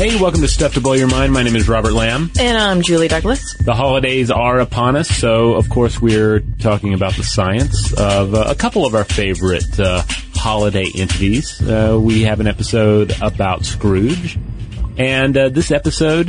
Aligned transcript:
Hey, 0.00 0.18
welcome 0.18 0.40
to 0.40 0.48
Stuff 0.48 0.72
to 0.74 0.80
Blow 0.80 0.94
Your 0.94 1.08
Mind. 1.08 1.30
My 1.30 1.42
name 1.42 1.54
is 1.56 1.68
Robert 1.68 1.92
Lamb. 1.92 2.30
And 2.40 2.56
I'm 2.56 2.80
Julie 2.80 3.08
Douglas. 3.08 3.54
The 3.58 3.74
holidays 3.74 4.30
are 4.30 4.58
upon 4.58 4.96
us, 4.96 5.10
so 5.10 5.56
of 5.56 5.68
course 5.68 6.00
we're 6.00 6.40
talking 6.58 6.94
about 6.94 7.12
the 7.16 7.22
science 7.22 7.92
of 7.92 8.34
uh, 8.34 8.46
a 8.48 8.54
couple 8.54 8.86
of 8.86 8.94
our 8.94 9.04
favorite 9.04 9.78
uh, 9.78 10.02
holiday 10.34 10.86
entities. 10.94 11.60
Uh, 11.60 12.00
we 12.00 12.22
have 12.22 12.40
an 12.40 12.46
episode 12.46 13.14
about 13.20 13.66
Scrooge, 13.66 14.38
and 14.96 15.36
uh, 15.36 15.50
this 15.50 15.70
episode 15.70 16.28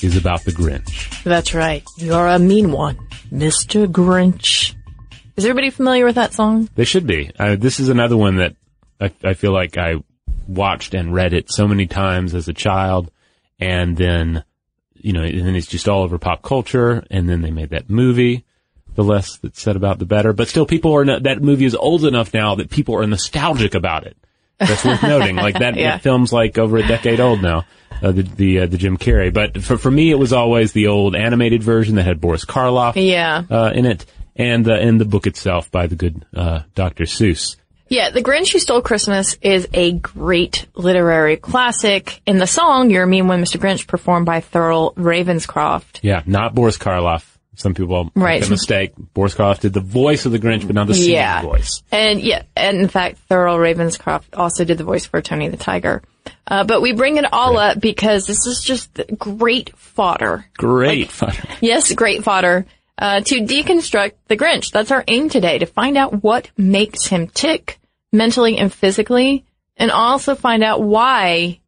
is 0.00 0.16
about 0.16 0.44
the 0.44 0.52
Grinch. 0.52 1.24
That's 1.24 1.54
right. 1.54 1.82
You're 1.96 2.28
a 2.28 2.38
mean 2.38 2.70
one, 2.70 2.98
Mr. 3.32 3.88
Grinch. 3.88 4.76
Is 5.34 5.44
everybody 5.44 5.70
familiar 5.70 6.04
with 6.04 6.14
that 6.14 6.34
song? 6.34 6.68
They 6.76 6.84
should 6.84 7.08
be. 7.08 7.32
Uh, 7.36 7.56
this 7.56 7.80
is 7.80 7.88
another 7.88 8.16
one 8.16 8.36
that 8.36 8.54
I, 9.00 9.10
I 9.24 9.34
feel 9.34 9.52
like 9.52 9.76
I 9.76 9.96
watched 10.48 10.94
and 10.94 11.14
read 11.14 11.32
it 11.32 11.50
so 11.50 11.66
many 11.68 11.86
times 11.86 12.34
as 12.34 12.48
a 12.48 12.52
child, 12.52 13.10
and 13.60 13.96
then 13.96 14.44
you 14.94 15.12
know, 15.12 15.22
and 15.22 15.46
then 15.46 15.56
it's 15.56 15.66
just 15.66 15.88
all 15.88 16.02
over 16.04 16.18
pop 16.18 16.42
culture. 16.42 17.04
And 17.10 17.28
then 17.28 17.42
they 17.42 17.50
made 17.50 17.70
that 17.70 17.90
movie. 17.90 18.44
The 18.94 19.02
less 19.02 19.38
that's 19.38 19.60
said 19.62 19.74
about, 19.76 19.98
the 19.98 20.04
better. 20.04 20.32
But 20.32 20.48
still, 20.48 20.66
people 20.66 20.94
are 20.94 21.04
not, 21.04 21.22
that 21.22 21.40
movie 21.42 21.64
is 21.64 21.74
old 21.74 22.04
enough 22.04 22.34
now 22.34 22.56
that 22.56 22.68
people 22.70 22.94
are 22.96 23.06
nostalgic 23.06 23.74
about 23.74 24.06
it. 24.06 24.16
That's 24.58 24.84
worth 24.84 25.02
noting. 25.02 25.34
Like 25.36 25.58
that, 25.60 25.74
Yeah. 25.76 25.92
that 25.92 26.02
film's 26.02 26.30
like 26.32 26.58
over 26.58 26.76
a 26.76 26.86
decade 26.86 27.18
old 27.18 27.40
now. 27.42 27.64
Uh, 28.02 28.12
the 28.12 28.22
the 28.22 28.58
uh, 28.60 28.66
the 28.66 28.76
Jim 28.78 28.96
Carrey. 28.98 29.32
But 29.32 29.62
for 29.62 29.76
for 29.78 29.90
me, 29.90 30.10
it 30.10 30.18
was 30.18 30.32
always 30.32 30.72
the 30.72 30.88
old 30.88 31.16
animated 31.16 31.62
version 31.62 31.94
that 31.96 32.02
had 32.04 32.20
Boris 32.20 32.44
Karloff 32.44 32.92
Yeah. 32.96 33.42
uh, 33.50 33.72
in 33.74 33.86
it, 33.86 34.04
and 34.36 34.68
uh, 34.68 34.74
and 34.74 35.00
the 35.00 35.04
book 35.04 35.26
itself 35.26 35.70
by 35.70 35.86
the 35.86 35.96
good 35.96 36.24
uh, 36.36 36.60
Dr. 36.74 37.04
Seuss. 37.04 37.56
Yeah, 37.92 38.08
The 38.08 38.22
Grinch 38.22 38.50
Who 38.54 38.58
Stole 38.58 38.80
Christmas 38.80 39.36
is 39.42 39.68
a 39.74 39.92
great 39.92 40.64
literary 40.74 41.36
classic. 41.36 42.22
In 42.24 42.38
the 42.38 42.46
song, 42.46 42.88
You're 42.88 43.02
a 43.02 43.06
Mean 43.06 43.28
One, 43.28 43.42
Mr. 43.42 43.60
Grinch, 43.60 43.86
performed 43.86 44.24
by 44.24 44.40
Thurl 44.40 44.94
Ravenscroft. 44.94 45.98
Yeah, 46.00 46.22
not 46.24 46.54
Boris 46.54 46.78
Karloff. 46.78 47.26
Some 47.54 47.74
people 47.74 48.10
Right. 48.14 48.40
make 48.40 48.44
that 48.44 48.48
mistake. 48.50 48.92
Boris 49.12 49.34
Karloff 49.34 49.60
did 49.60 49.74
the 49.74 49.80
voice 49.82 50.24
of 50.24 50.32
the 50.32 50.38
Grinch, 50.38 50.66
but 50.66 50.74
not 50.74 50.86
the 50.86 50.94
singing 50.94 51.10
voice. 51.10 51.12
Yeah. 51.18 51.42
voice. 51.42 51.82
And 51.92 52.20
yeah, 52.22 52.44
and 52.56 52.78
in 52.78 52.88
fact, 52.88 53.18
Thurl 53.30 53.58
Ravenscroft 53.58 54.38
also 54.38 54.64
did 54.64 54.78
the 54.78 54.84
voice 54.84 55.04
for 55.04 55.20
Tony 55.20 55.48
the 55.48 55.58
Tiger. 55.58 56.00
Uh, 56.46 56.64
but 56.64 56.80
we 56.80 56.94
bring 56.94 57.18
it 57.18 57.30
all 57.30 57.58
up 57.58 57.78
because 57.78 58.26
this 58.26 58.46
is 58.46 58.62
just 58.64 59.02
great 59.18 59.76
fodder. 59.76 60.46
Great 60.56 61.10
fodder. 61.10 61.42
Yes, 61.60 61.92
great 61.92 62.24
fodder. 62.24 62.64
Uh, 62.96 63.20
to 63.20 63.40
deconstruct 63.42 64.12
the 64.28 64.36
Grinch. 64.38 64.70
That's 64.70 64.90
our 64.90 65.04
aim 65.08 65.28
today, 65.28 65.58
to 65.58 65.66
find 65.66 65.98
out 65.98 66.22
what 66.22 66.50
makes 66.56 67.06
him 67.06 67.26
tick 67.26 67.78
mentally 68.12 68.58
and 68.58 68.72
physically, 68.72 69.44
and 69.76 69.90
also 69.90 70.34
find 70.34 70.62
out 70.62 70.82
why 70.82 71.60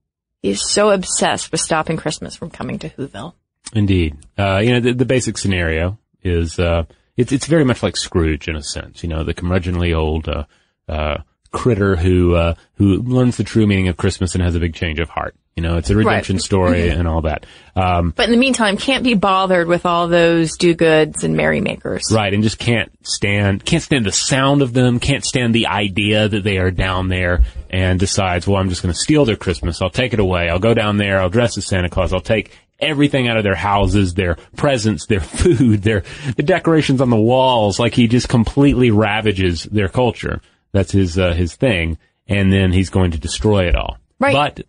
he's 0.43 0.63
so 0.63 0.91
obsessed 0.91 1.51
with 1.51 1.61
stopping 1.61 1.97
Christmas 1.97 2.37
from 2.37 2.51
coming 2.51 2.79
to 2.81 2.91
Whoville. 2.91 3.35
Indeed. 3.73 4.17
Uh, 4.39 4.59
you 4.59 4.73
know, 4.73 4.81
the, 4.81 4.93
the 4.93 5.07
basic 5.07 5.39
scenario 5.39 5.99
is, 6.23 6.59
uh, 6.59 6.85
it's, 7.17 7.33
it's 7.33 7.47
very 7.47 7.65
much 7.65 7.83
like 7.83 7.97
Scrooge 7.97 8.47
in 8.49 8.57
a 8.57 8.63
sense, 8.63 9.03
you 9.03 9.09
know, 9.09 9.25
the 9.25 9.35
curmudgeonly 9.35 9.97
old, 9.97 10.29
uh, 10.29 10.45
uh, 10.89 11.19
critter 11.55 11.97
who, 11.97 12.35
uh, 12.35 12.55
who 12.75 12.97
learns 13.03 13.39
the 13.39 13.45
true 13.45 13.67
meaning 13.67 13.89
of 13.89 13.97
Christmas 13.97 14.35
and 14.35 14.45
has 14.45 14.55
a 14.55 14.61
big 14.61 14.75
change 14.75 14.99
of 14.99 15.09
heart. 15.09 15.35
You 15.57 15.63
know, 15.63 15.77
it's 15.77 15.89
a 15.89 15.95
redemption 15.95 16.41
story 16.41 16.89
and 16.89 17.07
all 17.07 17.23
that. 17.23 17.47
Um, 17.77 18.13
But 18.15 18.25
in 18.25 18.33
the 18.33 18.39
meantime, 18.39 18.77
can't 18.77 19.05
be 19.05 19.15
bothered 19.15 19.69
with 19.69 19.87
all 19.87 20.09
those 20.09 20.57
do-goods 20.57 21.23
and 21.23 21.37
merrymakers. 21.37 22.03
Right, 22.13 22.35
and 22.35 22.43
just 22.43 22.59
can't 22.59 22.91
stand 23.07 23.65
can't 23.65 23.83
stand 23.83 24.05
the 24.05 24.11
sound 24.11 24.63
of 24.63 24.73
them, 24.73 24.99
can't 24.99 25.25
stand 25.25 25.55
the 25.55 25.69
idea 25.69 26.29
that 26.29 26.43
they 26.43 26.59
are 26.59 26.73
down 26.73 27.09
there 27.09 27.43
and 27.71 28.01
decides, 28.01 28.49
well, 28.49 28.61
I'm 28.61 28.69
just 28.69 28.83
going 28.83 28.93
to 28.93 28.99
steal 28.99 29.25
their 29.25 29.37
Christmas. 29.37 29.81
I'll 29.81 29.91
take 29.91 30.13
it 30.13 30.19
away. 30.19 30.49
I'll 30.49 30.59
go 30.59 30.75
down 30.75 30.97
there. 30.97 31.21
I'll 31.21 31.31
dress 31.31 31.57
as 31.57 31.67
Santa 31.67 31.89
Claus. 31.89 32.13
I'll 32.13 32.21
take 32.21 32.51
everything 32.81 33.29
out 33.29 33.37
of 33.37 33.45
their 33.45 33.55
houses, 33.55 34.15
their 34.15 34.37
presents, 34.57 35.07
their 35.07 35.21
food, 35.41 35.83
their 35.83 36.03
the 36.37 36.43
decorations 36.43 37.01
on 37.01 37.11
the 37.11 37.17
walls. 37.17 37.79
Like 37.79 37.95
he 37.95 38.09
just 38.09 38.29
completely 38.29 38.91
ravages 38.91 39.63
their 39.63 39.89
culture. 39.89 40.41
That's 40.75 40.91
his 40.91 41.17
uh, 41.17 41.35
his 41.35 41.55
thing, 41.55 41.99
and 42.27 42.53
then 42.53 42.73
he's 42.73 42.91
going 42.91 43.13
to 43.13 43.19
destroy 43.19 43.69
it 43.69 43.77
all. 43.77 43.97
Right. 44.19 44.35
But 44.35 44.67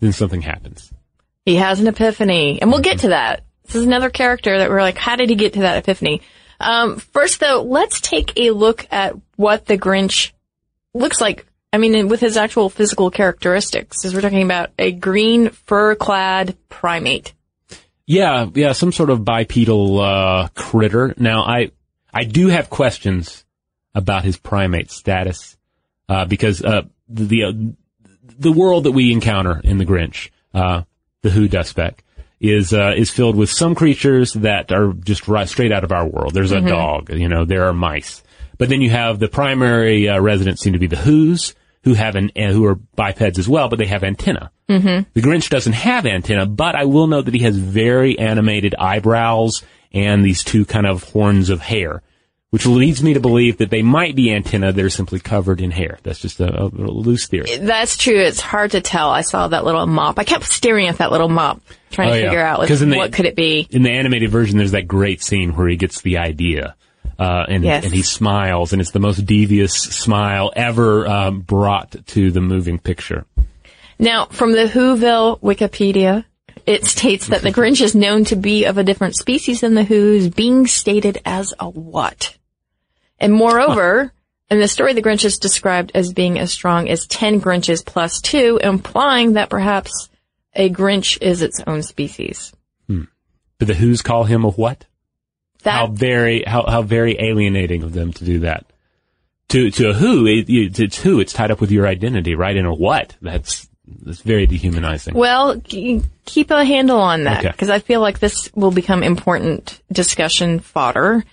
then 0.00 0.12
something 0.12 0.42
happens. 0.42 0.92
He 1.46 1.54
has 1.56 1.80
an 1.80 1.86
epiphany, 1.86 2.60
and 2.60 2.70
we'll 2.70 2.82
get 2.82 3.00
to 3.00 3.08
that. 3.08 3.42
This 3.64 3.76
is 3.76 3.86
another 3.86 4.10
character 4.10 4.58
that 4.58 4.68
we're 4.68 4.82
like, 4.82 4.98
how 4.98 5.16
did 5.16 5.30
he 5.30 5.34
get 5.34 5.54
to 5.54 5.60
that 5.60 5.78
epiphany? 5.78 6.20
Um, 6.60 6.98
first, 6.98 7.40
though, 7.40 7.62
let's 7.62 8.02
take 8.02 8.34
a 8.36 8.50
look 8.50 8.86
at 8.90 9.16
what 9.36 9.64
the 9.64 9.78
Grinch 9.78 10.32
looks 10.92 11.22
like. 11.22 11.46
I 11.72 11.78
mean, 11.78 12.08
with 12.08 12.20
his 12.20 12.36
actual 12.36 12.68
physical 12.68 13.10
characteristics, 13.10 14.04
as 14.04 14.14
we're 14.14 14.20
talking 14.20 14.42
about 14.42 14.72
a 14.78 14.92
green 14.92 15.48
fur-clad 15.48 16.54
primate. 16.68 17.32
Yeah, 18.04 18.46
yeah, 18.54 18.72
some 18.72 18.92
sort 18.92 19.08
of 19.08 19.24
bipedal 19.24 20.00
uh, 20.00 20.48
critter. 20.54 21.14
Now, 21.16 21.44
I 21.44 21.70
I 22.12 22.24
do 22.24 22.48
have 22.48 22.68
questions 22.68 23.45
about 23.96 24.24
his 24.24 24.36
primate 24.36 24.92
status 24.92 25.56
uh, 26.08 26.26
because 26.26 26.62
uh, 26.62 26.82
the 27.08 27.44
uh, 27.44 27.52
the 28.38 28.52
world 28.52 28.84
that 28.84 28.92
we 28.92 29.10
encounter 29.10 29.60
in 29.64 29.78
the 29.78 29.86
Grinch, 29.86 30.30
uh, 30.54 30.82
the 31.22 31.30
Who 31.30 31.48
Dustbeck, 31.48 32.00
is 32.40 32.72
uh, 32.72 32.92
is 32.96 33.10
filled 33.10 33.34
with 33.34 33.50
some 33.50 33.74
creatures 33.74 34.34
that 34.34 34.70
are 34.70 34.92
just 34.92 35.26
right 35.26 35.48
straight 35.48 35.72
out 35.72 35.82
of 35.82 35.90
our 35.90 36.06
world. 36.06 36.34
There's 36.34 36.52
a 36.52 36.60
dog, 36.60 37.10
you 37.10 37.28
know, 37.28 37.44
there 37.44 37.66
are 37.66 37.72
mice, 37.72 38.22
but 38.58 38.68
then 38.68 38.82
you 38.82 38.90
have 38.90 39.18
the 39.18 39.28
primary 39.28 40.08
uh, 40.08 40.20
residents 40.20 40.62
seem 40.62 40.74
to 40.74 40.78
be 40.78 40.86
the 40.86 40.96
Who's, 40.96 41.54
who 41.82 41.94
have 41.94 42.14
an 42.16 42.30
who 42.36 42.66
are 42.66 42.74
bipeds 42.74 43.38
as 43.38 43.48
well, 43.48 43.68
but 43.68 43.78
they 43.78 43.86
have 43.86 44.04
antenna. 44.04 44.52
Mm-hmm. 44.68 45.08
The 45.14 45.22
Grinch 45.22 45.48
doesn't 45.48 45.72
have 45.72 46.04
antenna, 46.04 46.44
but 46.44 46.74
I 46.74 46.84
will 46.84 47.06
note 47.06 47.24
that 47.24 47.34
he 47.34 47.44
has 47.44 47.56
very 47.56 48.18
animated 48.18 48.74
eyebrows 48.78 49.62
and 49.92 50.24
these 50.24 50.44
two 50.44 50.66
kind 50.66 50.86
of 50.86 51.04
horns 51.04 51.48
of 51.48 51.60
hair, 51.60 52.02
which 52.56 52.64
leads 52.64 53.02
me 53.02 53.12
to 53.12 53.20
believe 53.20 53.58
that 53.58 53.68
they 53.68 53.82
might 53.82 54.16
be 54.16 54.32
antenna. 54.32 54.72
They're 54.72 54.88
simply 54.88 55.20
covered 55.20 55.60
in 55.60 55.70
hair. 55.70 55.98
That's 56.02 56.20
just 56.20 56.40
a, 56.40 56.62
a 56.62 56.68
loose 56.68 57.26
theory. 57.26 57.54
That's 57.58 57.98
true. 57.98 58.18
It's 58.18 58.40
hard 58.40 58.70
to 58.70 58.80
tell. 58.80 59.10
I 59.10 59.20
saw 59.20 59.48
that 59.48 59.66
little 59.66 59.84
mop. 59.86 60.18
I 60.18 60.24
kept 60.24 60.44
staring 60.44 60.88
at 60.88 60.96
that 60.96 61.12
little 61.12 61.28
mop, 61.28 61.60
trying 61.90 62.08
Oh, 62.08 62.12
to 62.14 62.18
yeah. 62.18 62.24
figure 62.30 62.40
out 62.40 62.58
like, 62.60 62.68
the- 62.70 62.96
what 62.96 63.12
could 63.12 63.26
it 63.26 63.36
be. 63.36 63.68
in 63.70 63.82
the 63.82 63.90
animated 63.90 64.30
version, 64.30 64.56
there's 64.56 64.70
that 64.70 64.88
great 64.88 65.22
scene 65.22 65.54
where 65.54 65.68
he 65.68 65.76
gets 65.76 66.00
the 66.00 66.16
idea. 66.16 66.74
Uh, 67.18 67.44
and, 67.46 67.62
Yes. 67.62 67.84
and 67.84 67.92
he 67.92 68.00
smiles, 68.00 68.72
and 68.72 68.80
it's 68.80 68.92
the 68.92 69.00
most 69.00 69.26
devious 69.26 69.74
smile 69.74 70.50
ever 70.56 71.06
um, 71.06 71.40
brought 71.40 71.94
to 72.06 72.30
the 72.30 72.40
moving 72.40 72.78
picture. 72.78 73.26
Now, 73.98 74.24
from 74.26 74.52
the 74.52 74.64
Whoville 74.64 75.40
Wikipedia, 75.40 76.24
it 76.64 76.86
states 76.86 77.26
that 77.28 77.42
the 77.42 77.52
Grinch 77.52 77.82
is 77.82 77.94
known 77.94 78.24
to 78.24 78.36
be 78.36 78.64
of 78.64 78.78
a 78.78 78.82
different 78.82 79.14
species 79.14 79.60
than 79.60 79.74
the 79.74 79.84
Who's, 79.84 80.28
being 80.30 80.66
stated 80.66 81.20
as 81.26 81.52
a 81.60 81.68
what? 81.68 82.34
And 83.18 83.32
moreover, 83.32 84.12
in 84.50 84.60
the 84.60 84.68
story, 84.68 84.92
the 84.92 85.02
Grinch 85.02 85.24
is 85.24 85.38
described 85.38 85.92
as 85.94 86.12
being 86.12 86.38
as 86.38 86.52
strong 86.52 86.88
as 86.88 87.06
10 87.06 87.40
Grinches 87.40 87.84
plus 87.84 88.20
two, 88.20 88.60
implying 88.62 89.32
that 89.34 89.48
perhaps 89.50 90.08
a 90.54 90.70
Grinch 90.70 91.18
is 91.20 91.42
its 91.42 91.60
own 91.66 91.82
species. 91.82 92.52
Hmm. 92.86 93.04
But 93.58 93.68
the 93.68 93.74
Who's 93.74 94.02
call 94.02 94.24
him 94.24 94.44
a 94.44 94.50
what? 94.50 94.84
how 95.64 95.88
very 95.88 96.44
how, 96.46 96.64
how 96.64 96.82
very 96.82 97.16
alienating 97.18 97.82
of 97.82 97.92
them 97.92 98.12
to 98.12 98.24
do 98.24 98.38
that. 98.40 98.64
To 99.48 99.70
to 99.72 99.90
a 99.90 99.92
Who, 99.94 100.26
it, 100.26 100.48
it- 100.48 100.78
it's 100.78 100.98
Who. 101.02 101.18
It's 101.20 101.32
tied 101.32 101.50
up 101.50 101.60
with 101.60 101.72
your 101.72 101.86
identity, 101.88 102.34
right? 102.36 102.56
And 102.56 102.66
a 102.68 102.72
what? 102.74 103.16
That's 103.20 103.68
that's 104.02 104.20
very 104.20 104.46
dehumanizing. 104.46 105.14
well, 105.14 105.60
keep 105.60 106.50
a 106.50 106.64
handle 106.64 107.00
on 107.00 107.24
that, 107.24 107.38
Okay. 107.38 107.50
because 107.52 107.70
I 107.70 107.78
feel 107.78 108.00
like 108.00 108.18
this 108.18 108.50
will 108.54 108.72
become 108.72 109.02
important 109.04 109.80
discussion 109.92 110.58
fodder, 110.60 111.24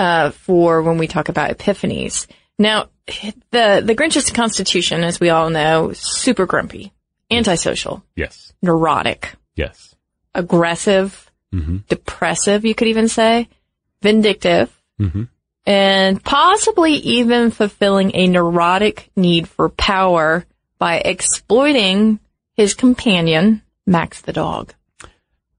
uh, 0.00 0.30
for 0.30 0.82
when 0.82 0.96
we 0.98 1.06
talk 1.06 1.28
about 1.28 1.50
epiphanies. 1.50 2.26
Now, 2.58 2.88
the, 3.50 3.82
the 3.84 3.94
Grinch's 3.94 4.30
constitution, 4.30 5.02
as 5.04 5.20
we 5.20 5.28
all 5.30 5.50
know, 5.50 5.92
super 5.94 6.46
grumpy, 6.46 6.92
antisocial, 7.30 8.02
yes, 8.16 8.52
neurotic, 8.62 9.34
yes. 9.56 9.94
aggressive, 10.34 11.26
Mm-hmm. 11.52 11.78
depressive, 11.88 12.64
you 12.64 12.76
could 12.76 12.86
even 12.86 13.08
say, 13.08 13.48
vindictive, 14.02 14.70
Mhm. 15.00 15.28
and 15.66 16.22
possibly 16.22 16.92
even 16.94 17.50
fulfilling 17.50 18.12
a 18.14 18.28
neurotic 18.28 19.10
need 19.16 19.48
for 19.48 19.68
power 19.68 20.46
by 20.78 20.98
exploiting 20.98 22.20
his 22.54 22.74
companion, 22.74 23.62
Max 23.84 24.20
the 24.20 24.32
dog. 24.32 24.72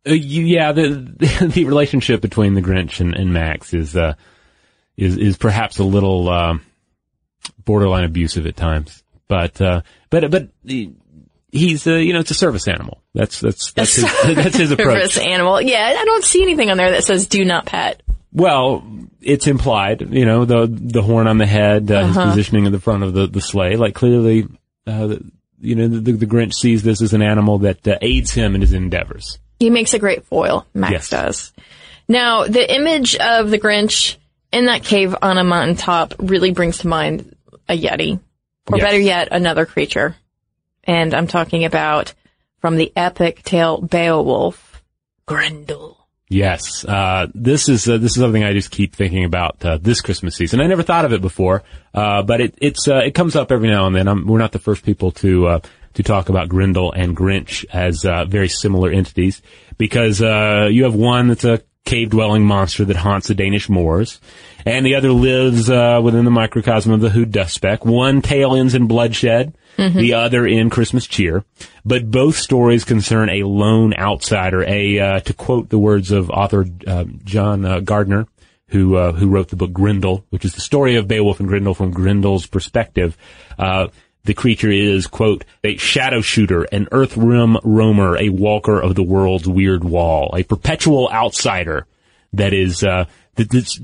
Uh, 0.08 0.14
yeah, 0.14 0.72
the 0.72 1.50
the 1.54 1.66
relationship 1.66 2.22
between 2.22 2.54
the 2.54 2.62
Grinch 2.62 3.02
and, 3.02 3.14
and 3.14 3.34
Max 3.34 3.74
is 3.74 3.96
uh, 3.98 4.14
is 4.98 5.18
is 5.18 5.38
perhaps 5.38 5.80
a 5.80 5.84
little 5.84 6.30
um, 6.30 6.62
borderline 7.66 8.04
abusive 8.04 8.46
at 8.46 8.56
times, 8.56 9.04
but 9.28 9.60
uh, 9.62 9.82
but 10.10 10.30
but 10.32 10.50
he's 11.52 11.86
uh, 11.88 11.94
you 11.96 12.14
know 12.14 12.20
it's 12.20 12.32
a 12.32 12.36
service 12.36 12.68
animal. 12.68 13.02
That's 13.14 13.40
that's 13.40 13.72
that's 13.74 13.96
his, 13.96 14.04
that's 14.36 14.56
his 14.58 14.72
approach. 14.72 15.14
Service 15.14 15.18
animal. 15.18 15.62
Yeah, 15.62 15.96
I 16.00 16.06
don't 16.06 16.24
see 16.24 16.42
anything 16.42 16.70
on 16.70 16.78
there 16.78 16.92
that 16.92 17.04
says 17.04 17.28
do 17.28 17.44
not 17.46 17.66
pet. 17.66 18.02
Well, 18.34 18.84
it's 19.20 19.48
implied, 19.48 20.14
you 20.14 20.26
know, 20.26 20.46
the 20.46 20.66
the 20.68 21.02
horn 21.02 21.28
on 21.28 21.38
the 21.38 21.46
head, 21.46 21.92
uh, 21.92 22.08
his 22.08 22.16
positioning 22.16 22.66
in 22.66 22.72
the 22.72 22.80
front 22.80 23.04
of 23.04 23.14
the, 23.14 23.28
the 23.28 23.42
sleigh. 23.42 23.76
Like 23.76 23.94
clearly, 23.96 24.48
uh, 24.88 25.08
the- 25.08 25.32
you 25.64 25.76
know, 25.76 25.88
the, 25.88 26.14
the 26.14 26.26
Grinch 26.26 26.54
sees 26.56 26.82
this 26.82 27.04
as 27.04 27.14
an 27.14 27.22
animal 27.22 27.60
that 27.60 27.88
uh, 27.88 27.96
aids 28.02 28.32
him 28.32 28.56
in 28.56 28.62
his 28.62 28.74
endeavors. 28.74 29.38
He 29.60 29.70
makes 29.70 29.94
a 29.94 30.00
great 30.00 30.26
foil. 30.26 30.66
Max 30.74 30.92
Yes. 30.92 31.10
does. 31.12 31.54
Now, 32.08 32.46
the 32.48 32.74
image 32.74 33.16
of 33.18 33.52
the 33.52 33.60
Grinch 33.60 34.16
in 34.52 34.66
that 34.66 34.84
cave 34.84 35.16
on 35.22 35.38
a 35.38 35.44
mountaintop 35.44 36.14
really 36.20 36.52
brings 36.52 36.80
to 36.80 36.88
mind 36.88 37.36
a 37.70 37.80
Yeti, 37.80 38.20
or 38.72 38.78
Yes. 38.78 38.86
better 38.86 39.00
yet, 39.00 39.28
another 39.32 39.66
creature. 39.66 40.16
And 40.84 41.14
I'm 41.14 41.28
talking 41.28 41.64
about 41.66 42.14
from 42.60 42.78
the 42.78 42.92
epic 42.96 43.44
tale 43.44 43.82
Beowulf, 43.82 44.84
Grendel. 45.26 45.98
Yes, 46.30 46.86
uh, 46.86 47.28
this 47.36 47.68
is 47.68 47.90
uh, 47.90 47.98
this 47.98 48.12
is 48.16 48.22
something 48.22 48.44
I 48.44 48.54
just 48.54 48.72
keep 48.72 48.96
thinking 48.96 49.26
about 49.26 49.64
uh, 49.66 49.78
this 49.82 50.00
Christmas 50.00 50.34
season. 50.36 50.62
I 50.62 50.68
never 50.68 50.82
thought 50.84 51.04
of 51.04 51.12
it 51.12 51.22
before, 51.22 51.64
uh, 51.94 52.24
but 52.24 52.40
it 52.40 52.56
it's 52.62 52.88
uh, 52.88 53.02
it 53.06 53.12
comes 53.12 53.36
up 53.36 53.52
every 53.52 53.68
now 53.68 53.86
and 53.86 53.96
then. 53.96 54.08
I'm, 54.08 54.26
we're 54.26 54.38
not 54.40 54.54
the 54.54 54.60
first 54.60 54.86
people 54.86 55.12
to 55.12 55.48
uh, 55.48 55.60
to 55.96 56.04
talk 56.04 56.30
about 56.30 56.48
Grendel 56.48 56.94
and 56.94 57.18
Grinch 57.18 57.66
as 57.74 58.06
uh, 58.06 58.24
very 58.24 58.48
similar 58.48 58.90
entities 58.92 59.42
because 59.78 60.22
uh, 60.22 60.70
you 60.72 60.86
have 60.86 60.96
one 60.96 61.28
that's 61.28 61.44
a 61.44 61.62
cave 61.86 62.10
dwelling 62.10 62.46
monster 62.46 62.86
that 62.86 62.96
haunts 62.96 63.28
the 63.28 63.36
Danish 63.36 63.70
moors, 63.70 64.20
and 64.66 64.86
the 64.86 64.96
other 64.96 65.12
lives 65.12 65.70
uh, 65.70 66.00
within 66.04 66.26
the 66.26 66.32
microcosm 66.32 66.92
of 66.92 67.02
the 67.02 67.10
Who 67.10 67.26
Dustbeck. 67.26 67.86
One 67.86 68.22
tale 68.22 68.56
ends 68.56 68.76
in 68.76 68.88
bloodshed, 68.88 69.56
the 69.96 70.14
other 70.14 70.46
in 70.46 70.70
Christmas 70.70 71.08
cheer. 71.08 71.44
But 71.84 72.12
both 72.12 72.38
stories 72.38 72.86
concern 72.86 73.30
a 73.30 73.44
lone 73.44 73.94
outsider. 73.98 74.64
A 74.64 75.00
uh, 75.00 75.20
to 75.22 75.34
quote 75.34 75.70
the 75.70 75.80
words 75.80 76.12
of 76.12 76.30
author 76.30 76.66
uh, 76.86 77.06
John 77.24 77.66
uh, 77.66 77.80
Gardner, 77.80 78.28
who 78.68 78.96
uh, 78.96 79.12
who 79.14 79.30
wrote 79.30 79.50
the 79.50 79.56
book 79.56 79.74
Grendel, 79.74 80.26
which 80.30 80.46
is 80.46 80.54
the 80.54 80.62
story 80.62 80.96
of 80.96 81.08
Beowulf 81.08 81.40
and 81.40 81.50
Grendel 81.50 81.74
from 81.74 81.92
Grendel's 81.92 82.46
perspective. 82.46 83.18
The 84.24 84.34
creature 84.34 84.72
is, 84.72 85.08
quote, 85.08 85.46
a 85.64 85.78
shadow 85.78 86.22
shooter, 86.22 86.64
an 86.64 86.88
earth 86.92 87.18
rim 87.18 87.58
roamer, 87.64 88.18
a 88.18 88.30
walker 88.30 88.80
of 88.80 88.96
the 88.96 89.04
world's 89.04 89.48
weird 89.48 89.84
wall, 89.84 90.34
a 90.36 90.44
perpetual 90.44 91.10
outsider 91.12 91.88
that 92.34 92.54
is, 92.54 92.84
uh, 92.84 93.06
that's 93.36 93.80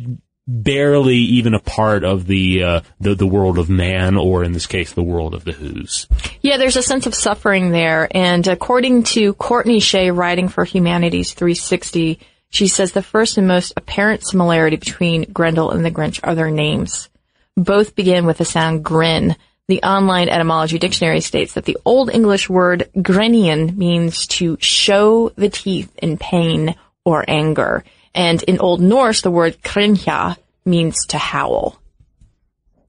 barely 0.48 1.18
even 1.18 1.54
a 1.54 1.60
part 1.60 2.04
of 2.04 2.28
the, 2.28 2.63
uh, 2.63 2.81
the, 3.00 3.16
the 3.16 3.28
world 3.28 3.57
of 3.57 3.69
man, 3.69 4.16
or 4.16 4.44
in 4.44 4.54
this 4.54 4.68
case, 4.68 4.94
the 4.94 5.04
world 5.04 5.34
of 5.34 5.44
the 5.44 5.51
Who's. 5.51 6.07
Yeah, 6.42 6.57
there's 6.57 6.78
a 6.78 6.83
sense 6.83 7.06
of 7.06 7.16
suffering 7.16 7.72
there. 7.72 8.07
And 8.12 8.47
according 8.47 9.04
to 9.04 9.33
Courtney 9.33 9.80
Shea 9.80 10.12
writing 10.12 10.47
for 10.47 10.64
Humanities 10.64 11.33
360, 11.33 12.19
she 12.50 12.68
says 12.68 12.92
the 12.92 13.02
first 13.02 13.38
and 13.38 13.47
most 13.47 13.73
apparent 13.76 14.26
similarity 14.26 14.78
between 14.78 15.31
Grendel 15.33 15.71
and 15.71 15.83
the 15.83 15.92
Grinch 15.92 16.19
are 16.23 16.35
their 16.35 16.52
names. 16.52 17.09
Both 17.57 17.95
begin 17.95 18.26
with 18.26 18.38
the 18.38 18.45
sound 18.45 18.85
grin. 18.85 19.35
The 19.68 19.83
online 19.83 20.30
etymology 20.30 20.80
dictionary 20.80 21.19
states 21.19 21.56
that 21.56 21.66
the 21.66 21.78
Old 21.83 22.09
English 22.09 22.50
word 22.50 22.90
grennian 22.95 23.76
means 23.76 24.26
to 24.28 24.57
show 24.62 25.30
the 25.36 25.50
teeth 25.50 25.94
in 25.97 26.18
pain 26.18 26.76
or 27.04 27.26
anger. 27.28 27.83
And 28.16 28.42
in 28.44 28.59
Old 28.59 28.80
Norse, 28.80 29.21
the 29.21 29.31
word 29.31 29.62
krinja 29.62 30.38
means 30.64 31.06
to 31.07 31.18
howl. 31.18 31.81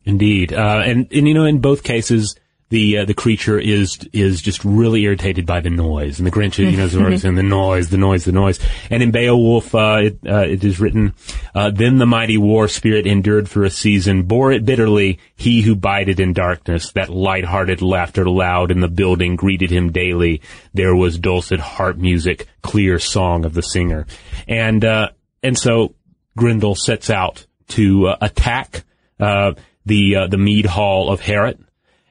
Indeed, 0.04 0.52
uh, 0.52 0.82
and 0.85 1.12
and 1.12 1.26
you 1.26 1.35
know, 1.35 1.44
in 1.44 1.58
both 1.58 1.82
cases, 1.82 2.37
the 2.70 2.98
uh, 2.98 3.04
the 3.06 3.14
creature 3.14 3.58
is 3.58 3.98
is 4.12 4.42
just 4.42 4.64
really 4.64 5.02
irritated 5.02 5.46
by 5.46 5.60
the 5.60 5.70
noise, 5.70 6.18
and 6.18 6.26
the 6.26 6.30
Grinch, 6.30 6.58
you 6.58 6.76
know, 6.76 6.84
is 6.84 6.96
always 6.96 7.22
saying 7.22 7.34
the 7.34 7.42
noise, 7.42 7.88
the 7.88 7.96
noise, 7.96 8.25
the 8.25 8.32
noise. 8.32 8.60
And 8.90 9.02
in 9.02 9.10
Beowulf, 9.10 9.75
uh, 9.75 9.98
it 10.02 10.18
uh, 10.26 10.40
it 10.40 10.62
is 10.62 10.78
written, 10.78 11.14
uh, 11.54 11.70
"Then 11.70 11.96
the 11.96 12.06
mighty 12.06 12.37
war 12.37 12.68
spirit 12.68 13.06
endured 13.06 13.48
for 13.48 13.64
a 13.64 13.70
season, 13.70 14.25
bore 14.25 14.52
it 14.52 14.66
bitterly. 14.66 15.18
He 15.34 15.62
who 15.62 15.76
bided 15.76 16.20
in 16.20 16.34
darkness, 16.34 16.92
that 16.92 17.08
light-hearted 17.08 17.80
laughter 17.80 18.28
loud 18.28 18.70
in 18.70 18.80
the 18.80 18.88
building 18.88 19.37
greeted 19.37 19.70
him 19.70 19.90
daily. 19.90 20.42
There 20.75 20.94
was 20.94 21.18
dulcet 21.18 21.60
harp 21.60 21.96
music, 21.96 22.48
clear 22.62 22.98
song 22.98 23.46
of 23.46 23.54
the 23.54 23.62
singer, 23.62 24.06
and 24.46 24.84
uh, 24.84 25.10
and 25.42 25.56
so 25.56 25.94
Grendel 26.37 26.75
sets 26.75 27.08
out 27.08 27.46
to 27.68 28.08
uh, 28.08 28.16
attack 28.20 28.84
uh, 29.18 29.52
the 29.87 30.16
uh, 30.16 30.26
the 30.26 30.38
mead 30.38 30.66
hall 30.66 31.10
of 31.10 31.20
Heorot, 31.20 31.58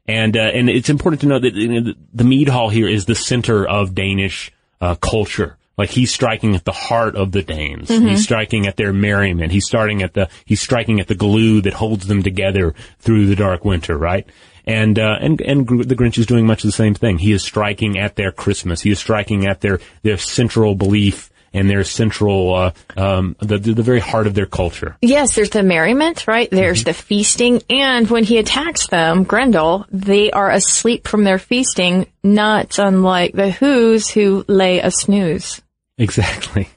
and 0.08 0.36
uh, 0.38 0.42
and 0.42 0.70
it's 0.70 0.90
important 0.90 1.22
to 1.22 1.28
know 1.28 1.40
that 1.40 1.54
you 1.54 1.82
know, 1.82 1.94
the- 2.14 2.24
mead 2.24 2.50
hall 2.50 2.70
here 2.70 2.88
is 2.88 3.06
the 3.06 3.16
center 3.16 3.68
of 3.68 3.94
Danish 3.96 4.52
uh, 4.82 4.96
culture. 4.96 5.58
Like 5.78 5.90
he's 5.92 6.12
striking 6.12 6.56
at 6.56 6.66
the 6.66 6.72
heart 6.72 7.16
of 7.16 7.32
the 7.32 7.44
Danes. 7.44 7.90
He's 7.90 8.24
striking 8.24 8.66
at 8.66 8.78
their 8.78 8.92
merriment. 8.94 9.52
He's 9.52 9.68
starting 9.68 10.02
at 10.02 10.14
the 10.14 10.28
he's 10.46 10.60
striking 10.60 11.00
at 11.00 11.08
the 11.08 11.14
glue 11.14 11.62
that 11.62 11.74
holds 11.74 12.08
them 12.08 12.24
together 12.24 12.74
through 13.00 13.28
the 13.28 13.36
dark 13.36 13.64
winter, 13.64 13.96
right? 13.96 14.26
And 14.66 14.98
uh, 14.98 15.18
and 15.22 15.40
and 15.42 15.68
Gr- 15.68 15.84
the 15.84 15.96
Grinch 15.96 16.18
is 16.18 16.26
doing 16.26 16.48
much 16.48 16.64
the 16.64 16.72
same 16.72 16.96
thing. 16.96 17.20
He 17.20 17.32
is 17.32 17.44
striking 17.44 18.00
at 18.00 18.16
their 18.16 18.32
Christmas. 18.32 18.82
He 18.82 18.90
is 18.90 18.98
striking 18.98 19.46
at 19.46 19.62
their 19.62 19.80
their 20.02 20.18
central 20.18 20.74
belief 20.74 21.30
and 21.54 21.70
their 21.70 21.84
central, 21.84 22.54
uh, 22.54 22.72
um, 22.96 23.36
the, 23.40 23.58
the 23.58 23.84
very 23.84 24.00
heart 24.00 24.28
of 24.28 24.34
their 24.34 24.46
culture. 24.46 24.98
Yes, 25.02 25.36
there's 25.36 25.50
the 25.50 25.64
merriment, 25.64 26.28
right? 26.28 26.50
There's 26.50 26.84
the 26.84 26.94
feasting, 26.94 27.62
and 27.70 28.10
when 28.10 28.24
he 28.24 28.38
attacks 28.38 28.88
them, 28.88 29.24
Grendel, 29.24 29.86
they 29.92 30.32
are 30.32 30.52
asleep 30.52 31.08
from 31.08 31.24
their 31.24 31.40
feasting, 31.40 32.08
not 32.24 32.78
unlike 32.80 33.34
the 33.34 33.52
Who's 33.52 34.10
who 34.10 34.46
lay 34.48 34.80
a 34.80 34.92
snooze. 34.92 35.62
Exactly. 35.98 36.70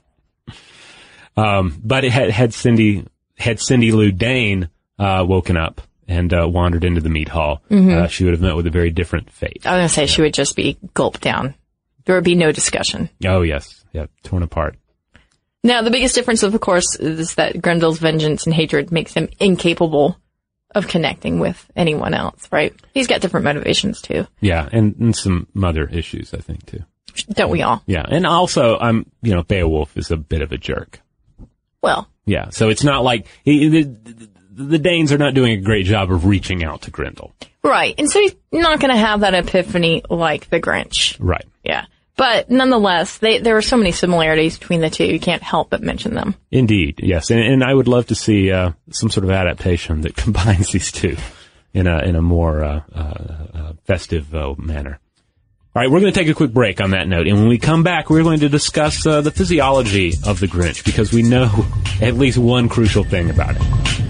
Um, 1.37 1.81
but 1.83 2.05
it 2.05 2.13
had, 2.13 2.31
had 2.31 2.55
Cindy, 2.55 3.07
had 3.39 3.61
Cindy 3.61 3.93
Lou 3.93 4.13
Dane, 4.13 4.69
uh, 4.99 5.25
woken 5.27 5.57
up 5.57 5.81
and, 6.09 6.33
uh, 6.33 6.49
wandered 6.49 6.85
into 6.85 7.01
the 7.01 7.09
mead 7.09 7.29
hall, 7.29 7.63
uh, 7.71 8.07
she 8.09 8.25
would 8.25 8.33
have 8.33 8.43
met 8.43 8.57
with 8.57 8.67
a 8.67 8.71
very 8.71 8.91
different 8.91 9.31
fate. 9.31 9.63
I 9.65 9.73
was 9.73 9.79
gonna 9.79 9.89
say 9.89 10.07
she 10.07 10.23
would 10.23 10.35
just 10.35 10.57
be 10.57 10.79
gulped 10.95 11.21
down. 11.21 11.55
There 12.05 12.15
would 12.15 12.25
be 12.25 12.35
no 12.35 12.51
discussion. 12.51 13.09
Oh, 13.25 13.43
yes. 13.43 13.80
Yeah. 13.93 14.07
Torn 14.23 14.43
apart. 14.43 14.77
Now, 15.63 15.83
the 15.83 15.91
biggest 15.91 16.15
difference, 16.15 16.43
of 16.43 16.59
course, 16.61 16.97
is 16.97 17.35
that 17.35 17.61
Grendel's 17.61 17.99
vengeance 17.99 18.47
and 18.47 18.55
hatred 18.55 18.91
makes 18.91 19.13
him 19.13 19.29
incapable 19.39 20.17
of 20.75 20.89
connecting 20.89 21.39
with 21.41 21.71
anyone 21.77 22.15
else, 22.15 22.49
right? 22.51 22.75
He's 22.95 23.07
got 23.09 23.21
different 23.21 23.45
motivations 23.45 24.01
too. 24.01 24.27
Yeah. 24.41 24.69
And, 24.73 24.95
and 25.01 25.17
some 25.17 25.49
mother 25.53 25.85
issues, 25.87 26.33
I 26.33 26.39
think, 26.39 26.65
too. 26.67 26.85
Don't 27.31 27.51
we 27.51 27.63
all? 27.63 27.83
Yeah. 27.87 28.05
And 28.09 28.25
also, 28.25 28.79
I'm, 28.79 29.05
you 29.21 29.35
know, 29.35 29.43
Beowulf 29.43 29.97
is 29.97 30.11
a 30.11 30.17
bit 30.17 30.43
of 30.43 30.53
a 30.53 30.57
jerk. 30.59 31.01
Well, 31.83 32.09
Yeah. 32.25 32.51
So 32.51 32.69
it's 32.69 32.85
not 32.85 33.03
like 33.03 33.27
he, 33.45 33.69
the, 33.69 33.83
the, 33.83 34.31
the 34.65 34.79
Danes 34.79 35.13
are 35.13 35.19
not 35.19 35.35
doing 35.35 35.53
a 35.59 35.61
great 35.63 35.87
job 35.87 36.11
of 36.13 36.25
reaching 36.25 36.63
out 36.63 36.83
to 36.83 36.91
Grendel. 36.91 37.33
right. 37.65 37.95
And 37.99 38.09
so 38.09 38.21
he's 38.21 38.37
not 38.53 38.79
going 38.81 38.93
to 38.95 38.99
have 39.01 39.21
that 39.21 39.35
epiphany 39.35 40.03
like 40.09 40.49
the 40.51 40.61
Grinch. 40.61 41.17
Right. 41.19 41.47
Yeah. 41.65 41.87
But 42.17 42.51
nonetheless, 42.51 43.19
they, 43.19 43.39
there 43.39 43.57
are 43.57 43.63
so 43.63 43.77
many 43.77 43.93
similarities 43.93 44.59
between 44.59 44.81
the 44.81 44.91
two, 44.91 45.05
you 45.05 45.21
can't 45.21 45.43
help 45.43 45.71
but 45.71 45.83
mention 45.83 46.15
them. 46.15 46.35
Indeed. 46.51 47.01
Yes. 47.03 47.31
And, 47.31 47.41
and 47.41 47.65
I 47.65 47.73
would 47.73 47.89
love 47.89 48.07
to 48.07 48.15
see, 48.15 48.51
uh, 48.51 48.73
some 48.91 49.11
sort 49.11 49.25
of 49.25 49.31
adaptation 49.31 50.03
that 50.03 50.17
combines 50.17 50.73
these 50.73 50.93
two 50.93 51.17
in 51.73 51.87
a, 51.87 52.01
in 52.01 52.17
a 52.17 52.23
more, 52.23 52.63
uh, 52.63 52.83
uh, 52.95 52.99
uh 53.55 53.73
festive, 53.85 54.35
uh, 54.35 54.55
manner. 54.59 55.01
All 55.73 55.81
right, 55.81 55.89
we're 55.89 56.01
going 56.01 56.13
to 56.13 56.19
take 56.19 56.29
a 56.29 56.35
quick 56.35 56.53
break 56.53 56.81
on 56.81 56.91
that 56.91 57.07
note, 57.07 57.29
and 57.29 57.39
when 57.39 57.47
we 57.47 57.57
come 57.57 57.85
back, 57.85 58.11
we're 58.11 58.25
going 58.25 58.41
to 58.41 58.49
discuss 58.49 59.07
uh, 59.07 59.21
the 59.21 59.31
physiology 59.31 60.15
of 60.27 60.41
the 60.41 60.49
Grinch 60.49 60.85
because 60.85 61.13
we 61.13 61.23
know 61.23 61.65
at 62.03 62.15
least 62.15 62.39
one 62.39 62.69
crucial 62.69 63.05
thing 63.05 63.31
about 63.31 63.55
it. 63.55 64.10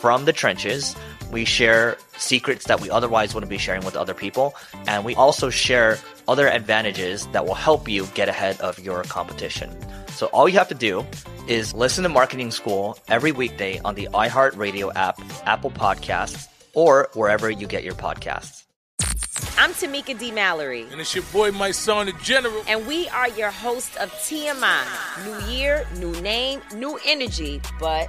from 0.00 0.24
the 0.24 0.32
trenches. 0.32 0.94
We 1.30 1.44
share 1.44 1.96
secrets 2.16 2.66
that 2.66 2.80
we 2.80 2.88
otherwise 2.90 3.34
wouldn't 3.34 3.50
be 3.50 3.58
sharing 3.58 3.84
with 3.84 3.96
other 3.96 4.14
people. 4.14 4.54
And 4.86 5.04
we 5.04 5.14
also 5.14 5.50
share 5.50 5.98
other 6.26 6.48
advantages 6.48 7.26
that 7.28 7.44
will 7.46 7.54
help 7.54 7.88
you 7.88 8.06
get 8.14 8.28
ahead 8.28 8.60
of 8.60 8.78
your 8.78 9.02
competition. 9.04 9.76
So 10.08 10.26
all 10.26 10.48
you 10.48 10.58
have 10.58 10.68
to 10.68 10.74
do 10.74 11.04
is 11.46 11.74
listen 11.74 12.02
to 12.04 12.08
Marketing 12.08 12.50
School 12.50 12.98
every 13.08 13.32
weekday 13.32 13.78
on 13.80 13.94
the 13.94 14.08
iHeartRadio 14.12 14.92
app, 14.94 15.20
Apple 15.46 15.70
Podcasts, 15.70 16.48
or 16.74 17.08
wherever 17.14 17.50
you 17.50 17.66
get 17.66 17.84
your 17.84 17.94
podcasts. 17.94 18.64
I'm 19.60 19.70
Tamika 19.72 20.18
D. 20.18 20.30
Mallory, 20.30 20.86
And 20.90 21.00
it's 21.00 21.14
your 21.14 21.24
boy, 21.32 21.50
Mysonne, 21.50 22.06
the 22.06 22.12
general. 22.22 22.62
and 22.68 22.86
we 22.86 23.08
are 23.08 23.28
your 23.30 23.50
hosts 23.50 23.96
of 23.96 24.10
TMI. 24.12 24.84
New 25.24 25.52
year, 25.52 25.86
new 25.96 26.12
name, 26.20 26.60
new 26.74 26.98
energy, 27.04 27.60
but. 27.80 28.08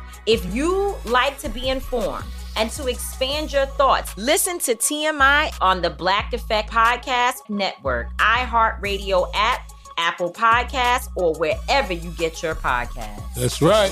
If 0.27 0.53
you 0.53 0.95
like 1.05 1.39
to 1.39 1.49
be 1.49 1.69
informed 1.69 2.25
and 2.55 2.69
to 2.71 2.87
expand 2.87 3.51
your 3.51 3.65
thoughts, 3.65 4.15
listen 4.17 4.59
to 4.59 4.75
TMI 4.75 5.53
on 5.61 5.81
the 5.81 5.89
Black 5.89 6.33
Effect 6.33 6.69
Podcast 6.71 7.49
Network, 7.49 8.15
iHeartRadio 8.17 9.31
app, 9.33 9.71
Apple 9.97 10.31
Podcasts, 10.31 11.09
or 11.15 11.33
wherever 11.35 11.93
you 11.93 12.11
get 12.11 12.43
your 12.43 12.55
podcasts. 12.55 13.33
That's 13.35 13.61
right. 13.61 13.91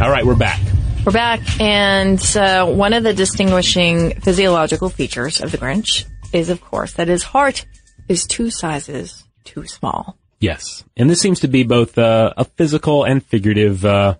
All 0.00 0.10
right, 0.10 0.24
we're 0.24 0.34
back. 0.34 0.62
We're 1.04 1.12
back, 1.12 1.40
and 1.60 2.18
uh, 2.34 2.64
one 2.64 2.94
of 2.94 3.02
the 3.02 3.12
distinguishing 3.12 4.18
physiological 4.20 4.88
features 4.88 5.42
of 5.42 5.52
the 5.52 5.58
Grinch 5.58 6.06
is, 6.32 6.48
of 6.48 6.62
course, 6.62 6.94
that 6.94 7.08
his 7.08 7.22
heart 7.22 7.66
is 8.08 8.24
two 8.24 8.48
sizes 8.48 9.24
too 9.44 9.66
small. 9.66 10.16
Yes, 10.38 10.84
and 10.96 11.10
this 11.10 11.20
seems 11.20 11.40
to 11.40 11.48
be 11.48 11.64
both 11.64 11.98
uh, 11.98 12.32
a 12.38 12.46
physical 12.46 13.04
and 13.04 13.22
figurative 13.22 13.84
uh, 13.84 14.16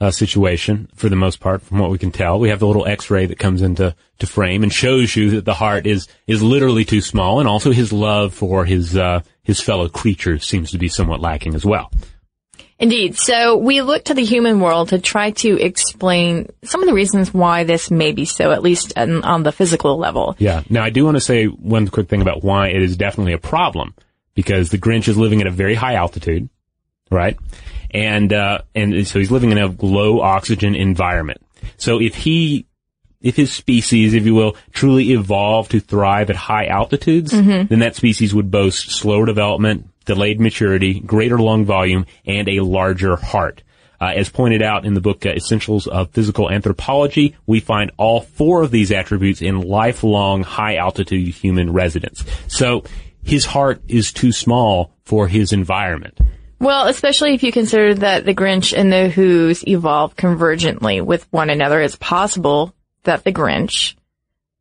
uh, 0.00 0.10
situation 0.10 0.88
for 0.96 1.08
the 1.08 1.14
most 1.14 1.38
part, 1.38 1.62
from 1.62 1.78
what 1.78 1.90
we 1.90 1.98
can 1.98 2.10
tell. 2.10 2.40
We 2.40 2.48
have 2.48 2.58
the 2.58 2.66
little 2.66 2.84
X-ray 2.84 3.26
that 3.26 3.38
comes 3.38 3.62
into 3.62 3.94
to 4.18 4.26
frame 4.26 4.64
and 4.64 4.72
shows 4.72 5.14
you 5.14 5.30
that 5.30 5.44
the 5.44 5.54
heart 5.54 5.86
is 5.86 6.08
is 6.26 6.42
literally 6.42 6.84
too 6.84 7.00
small, 7.00 7.38
and 7.38 7.48
also 7.48 7.70
his 7.70 7.92
love 7.92 8.34
for 8.34 8.64
his 8.64 8.96
uh, 8.96 9.20
his 9.44 9.60
fellow 9.60 9.88
creatures 9.88 10.44
seems 10.44 10.72
to 10.72 10.78
be 10.78 10.88
somewhat 10.88 11.20
lacking 11.20 11.54
as 11.54 11.64
well. 11.64 11.92
Indeed. 12.78 13.16
So 13.16 13.56
we 13.56 13.82
look 13.82 14.04
to 14.04 14.14
the 14.14 14.24
human 14.24 14.60
world 14.60 14.88
to 14.88 14.98
try 14.98 15.30
to 15.30 15.60
explain 15.60 16.48
some 16.64 16.82
of 16.82 16.88
the 16.88 16.94
reasons 16.94 17.32
why 17.32 17.64
this 17.64 17.90
may 17.90 18.12
be 18.12 18.24
so, 18.24 18.50
at 18.50 18.62
least 18.62 18.92
on, 18.96 19.22
on 19.22 19.42
the 19.44 19.52
physical 19.52 19.96
level. 19.96 20.34
Yeah. 20.38 20.62
Now 20.68 20.82
I 20.82 20.90
do 20.90 21.04
want 21.04 21.16
to 21.16 21.20
say 21.20 21.46
one 21.46 21.86
quick 21.88 22.08
thing 22.08 22.20
about 22.20 22.42
why 22.42 22.68
it 22.68 22.82
is 22.82 22.96
definitely 22.96 23.32
a 23.32 23.38
problem 23.38 23.94
because 24.34 24.70
the 24.70 24.78
Grinch 24.78 25.06
is 25.08 25.16
living 25.16 25.40
at 25.40 25.46
a 25.46 25.52
very 25.52 25.74
high 25.76 25.94
altitude, 25.94 26.48
right? 27.10 27.36
And 27.92 28.32
uh, 28.32 28.62
and 28.74 29.06
so 29.06 29.20
he's 29.20 29.30
living 29.30 29.52
in 29.52 29.58
a 29.58 29.68
low 29.68 30.20
oxygen 30.20 30.74
environment. 30.74 31.40
So 31.76 32.00
if 32.00 32.16
he 32.16 32.66
if 33.20 33.36
his 33.36 33.52
species, 33.52 34.12
if 34.12 34.26
you 34.26 34.34
will, 34.34 34.56
truly 34.72 35.12
evolved 35.12 35.70
to 35.70 35.80
thrive 35.80 36.28
at 36.28 36.36
high 36.36 36.66
altitudes, 36.66 37.32
Mhm. 37.32 37.68
then 37.70 37.78
that 37.78 37.94
species 37.96 38.34
would 38.34 38.50
boast 38.50 38.90
slower 38.90 39.24
development, 39.24 39.88
delayed 40.04 40.40
maturity, 40.40 41.00
greater 41.00 41.38
lung 41.38 41.64
volume, 41.64 42.06
and 42.26 42.48
a 42.48 42.60
larger 42.60 43.16
heart. 43.16 43.62
Uh, 44.00 44.12
as 44.16 44.28
pointed 44.28 44.60
out 44.60 44.84
in 44.84 44.94
the 44.94 45.00
book 45.00 45.24
uh, 45.24 45.30
Essentials 45.30 45.86
of 45.86 46.10
Physical 46.10 46.50
Anthropology, 46.50 47.36
we 47.46 47.60
find 47.60 47.90
all 47.96 48.20
four 48.20 48.62
of 48.62 48.70
these 48.70 48.92
attributes 48.92 49.40
in 49.40 49.62
lifelong 49.62 50.42
high 50.42 50.76
altitude 50.76 51.28
human 51.28 51.72
residents. 51.72 52.24
So 52.48 52.84
his 53.22 53.46
heart 53.46 53.80
is 53.88 54.12
too 54.12 54.32
small 54.32 54.92
for 55.04 55.28
his 55.28 55.52
environment. 55.52 56.18
Well, 56.58 56.86
especially 56.86 57.34
if 57.34 57.42
you 57.42 57.52
consider 57.52 57.94
that 57.94 58.24
the 58.24 58.34
Grinch 58.34 58.76
and 58.76 58.92
the 58.92 59.08
Who's 59.08 59.66
evolved 59.66 60.16
convergently 60.16 61.04
with 61.04 61.26
one 61.30 61.50
another, 61.50 61.80
it's 61.80 61.96
possible 61.96 62.74
that 63.04 63.24
the 63.24 63.32
Grinch 63.32 63.94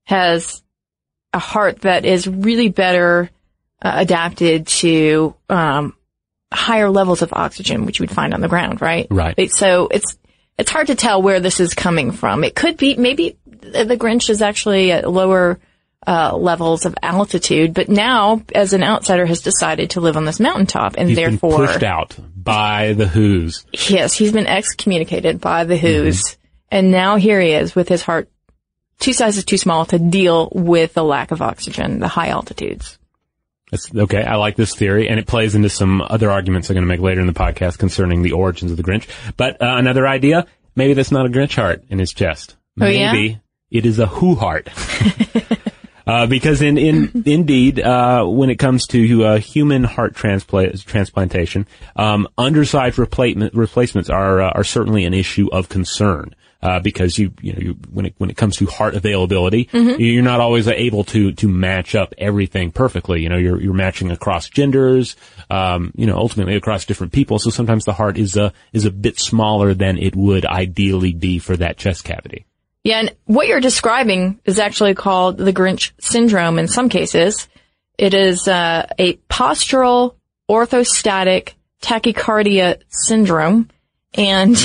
has 0.05 0.63
a 1.33 1.39
heart 1.39 1.81
that 1.81 2.05
is 2.05 2.27
really 2.27 2.69
better 2.69 3.29
uh, 3.83 3.91
adapted 3.95 4.67
to 4.67 5.35
um, 5.49 5.95
higher 6.51 6.89
levels 6.89 7.21
of 7.21 7.33
oxygen, 7.33 7.85
which 7.85 7.99
you 7.99 8.03
would 8.03 8.11
find 8.11 8.33
on 8.33 8.41
the 8.41 8.47
ground, 8.47 8.81
right? 8.81 9.07
Right. 9.09 9.51
So 9.51 9.87
it's 9.91 10.17
it's 10.57 10.69
hard 10.71 10.87
to 10.87 10.95
tell 10.95 11.21
where 11.21 11.39
this 11.39 11.59
is 11.59 11.73
coming 11.73 12.11
from. 12.11 12.43
It 12.43 12.55
could 12.55 12.77
be 12.77 12.95
maybe 12.95 13.37
the 13.45 13.97
Grinch 13.99 14.29
is 14.29 14.41
actually 14.41 14.91
at 14.91 15.09
lower 15.09 15.59
uh, 16.05 16.35
levels 16.35 16.85
of 16.85 16.95
altitude, 17.01 17.73
but 17.73 17.89
now 17.89 18.41
as 18.53 18.73
an 18.73 18.83
outsider 18.83 19.25
has 19.25 19.41
decided 19.41 19.91
to 19.91 20.01
live 20.01 20.17
on 20.17 20.25
this 20.25 20.39
mountaintop, 20.39 20.95
and 20.97 21.07
He's 21.09 21.15
therefore 21.17 21.57
been 21.59 21.67
pushed 21.67 21.83
out 21.83 22.15
by 22.35 22.93
the 22.93 23.07
Who's. 23.07 23.65
Yes, 23.89 24.13
he's 24.13 24.33
been 24.33 24.47
excommunicated 24.47 25.39
by 25.39 25.63
the 25.63 25.77
Who's, 25.77 26.21
Mm-hmm. 26.21 26.39
and 26.71 26.91
now 26.91 27.15
here 27.15 27.39
he 27.39 27.51
is 27.51 27.73
with 27.73 27.87
his 27.87 28.01
heart 28.01 28.29
two 28.99 29.13
sizes 29.13 29.43
too 29.45 29.57
small 29.57 29.85
to 29.87 29.97
deal 29.97 30.49
with 30.53 30.93
the 30.93 31.03
lack 31.03 31.31
of 31.31 31.41
oxygen, 31.41 31.99
the 31.99 32.07
high 32.09 32.29
altitudes. 32.29 32.99
That's, 33.73 33.89
okay, 33.95 34.23
I 34.23 34.35
like 34.35 34.55
this 34.55 34.75
theory, 34.75 35.09
and 35.09 35.19
it 35.19 35.25
plays 35.25 35.55
into 35.55 35.67
some 35.67 35.99
other 35.99 36.29
arguments 36.29 36.69
I'm 36.69 36.75
going 36.75 36.83
to 36.83 36.87
make 36.87 36.99
later 36.99 37.21
in 37.21 37.25
the 37.25 37.33
podcast 37.33 37.79
concerning 37.79 38.21
the 38.21 38.33
origins 38.33 38.69
of 38.69 38.77
the 38.77 38.83
Grinch. 38.83 39.07
But 39.35 39.59
uh, 39.63 39.77
another 39.77 40.07
idea, 40.07 40.45
maybe 40.75 40.93
that's 40.93 41.11
not 41.11 41.25
a 41.25 41.29
Grinch 41.29 41.55
heart 41.55 41.83
in 41.89 41.97
his 41.97 42.13
chest. 42.13 42.55
Oh, 42.79 42.85
yeah? 42.85 43.11
maybe 43.11 43.41
it 43.71 43.87
is 43.87 43.97
a 43.97 44.05
Who 44.05 44.35
heart. 44.35 44.69
Uh, 46.05 46.25
because 46.25 46.61
in, 46.61 46.77
in, 46.77 47.23
indeed, 47.25 47.79
uh, 47.79 48.25
when 48.25 48.49
it 48.49 48.57
comes 48.57 48.87
to, 48.87 49.23
uh, 49.23 49.37
human 49.37 49.85
heart 49.85 50.13
transplant, 50.13 50.85
transplantation, 50.85 51.65
um, 51.95 52.27
undersized 52.37 52.99
replacement, 52.99 53.53
replacements 53.53 54.09
are, 54.09 54.41
uh, 54.41 54.49
are 54.49 54.65
certainly 54.65 55.05
an 55.05 55.13
issue 55.13 55.47
of 55.53 55.69
concern. 55.69 56.35
Uh, 56.63 56.79
because 56.79 57.17
you, 57.19 57.33
you 57.41 57.51
know, 57.51 57.59
you, 57.59 57.73
when 57.91 58.05
it, 58.05 58.13
when 58.19 58.29
it 58.29 58.37
comes 58.37 58.55
to 58.55 58.65
heart 58.67 58.95
availability, 58.95 59.65
Mhm. 59.65 59.99
you're 59.99 60.23
not 60.23 60.39
always 60.39 60.65
able 60.65 61.03
to, 61.03 61.33
to 61.33 61.49
match 61.49 61.93
up 61.93 62.13
everything 62.17 62.71
perfectly. 62.71 63.21
You 63.21 63.27
know, 63.27 63.35
you're, 63.35 63.59
you're 63.61 63.73
matching 63.73 64.11
across 64.11 64.47
genders, 64.47 65.17
um, 65.49 65.91
you 65.97 66.05
know, 66.05 66.15
ultimately 66.15 66.55
across 66.55 66.85
different 66.85 67.11
people. 67.11 67.37
So 67.37 67.49
sometimes 67.49 67.83
the 67.83 67.91
heart 67.91 68.17
is 68.17 68.37
a, 68.37 68.53
is 68.71 68.85
a 68.85 68.91
bit 68.91 69.19
smaller 69.19 69.73
than 69.73 69.97
it 69.97 70.15
would 70.15 70.45
ideally 70.45 71.11
be 71.11 71.37
for 71.37 71.57
that 71.57 71.75
chest 71.75 72.05
cavity. 72.05 72.45
Yeah, 72.85 72.99
and 73.01 73.13
what 73.25 73.47
you're 73.47 73.59
describing 73.59 74.39
is 74.45 74.57
actually 74.57 74.93
called 74.93 75.37
the 75.37 75.51
Grinch 75.51 75.91
syndrome 75.99 76.59
in 76.59 76.69
some 76.69 76.87
cases. 76.87 77.49
It 77.97 78.13
is 78.13 78.47
uh, 78.47 78.87
a 78.97 79.15
postural 79.29 80.15
orthostatic 80.49 81.55
tachycardia 81.81 82.81
syndrome, 82.87 83.69
and 84.13 84.55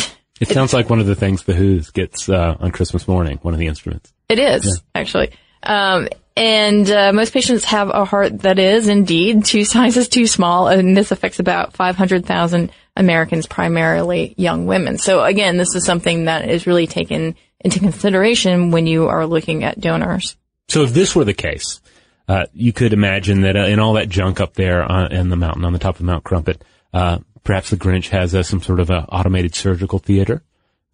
It 0.41 0.49
sounds 0.49 0.73
like 0.73 0.89
one 0.89 1.01
of 1.01 1.07
the 1.07 1.15
things 1.15 1.45
the 1.45 1.55
Who's 1.55 1.91
gets 1.91 2.29
uh, 2.29 2.57
on 2.61 2.71
Christmas 2.71 3.09
morning, 3.09 3.39
one 3.43 3.55
of 3.55 3.61
the 3.61 3.67
instruments. 3.67 4.13
It 4.29 4.39
is 4.39 4.83
actually. 4.95 5.33
Um, 5.63 6.09
and 6.37 6.89
uh, 6.89 7.13
most 7.13 7.33
patients 7.33 7.65
have 7.65 7.89
a 7.89 8.05
heart 8.05 8.43
that 8.43 8.61
is 8.61 8.87
indeed 8.87 9.45
two 9.45 9.65
sizes 9.65 10.09
too 10.09 10.29
small, 10.29 10.69
and 10.69 10.97
this 10.97 11.11
affects 11.11 11.41
about 11.41 11.73
500,000 11.73 12.71
Americans, 12.97 13.47
primarily 13.47 14.35
young 14.37 14.67
women. 14.67 14.99
So 14.99 15.25
again, 15.25 15.57
this 15.57 15.75
is 15.75 15.85
something 15.85 16.27
that 16.27 16.49
is 16.49 16.67
really 16.67 16.87
taken 16.87 17.35
into 17.59 17.81
consideration 17.81 18.71
when 18.71 18.87
you 18.87 19.09
are 19.09 19.27
looking 19.27 19.65
at 19.65 19.81
donors. 19.81 20.37
So 20.69 20.83
if 20.83 20.93
this 20.93 21.17
were 21.17 21.25
the 21.25 21.35
case, 21.35 21.81
uh, 22.29 22.47
you 22.53 22.73
could 22.73 22.93
imagine 22.93 23.41
that 23.41 23.57
uh, 23.57 23.65
in 23.65 23.81
all 23.81 23.95
that 23.95 24.09
junk 24.09 24.41
up 24.41 24.55
there 24.55 24.83
on, 24.83 25.11
in 25.11 25.31
the 25.31 25.37
mountain, 25.37 25.65
on 25.65 25.73
the 25.73 25.79
top 25.79 25.97
of 25.97 26.03
Mount 26.03 26.23
Crumpit, 26.23 26.63
uh, 26.93 27.19
perhaps 27.45 27.71
the 27.71 27.77
Grinch 27.77 28.09
has 28.09 28.35
uh, 28.35 28.43
some 28.43 28.63
sort 28.63 28.81
of 28.81 28.91
a 28.91 29.05
automated 29.11 29.55
surgical 29.55 29.99
theater 29.99 30.43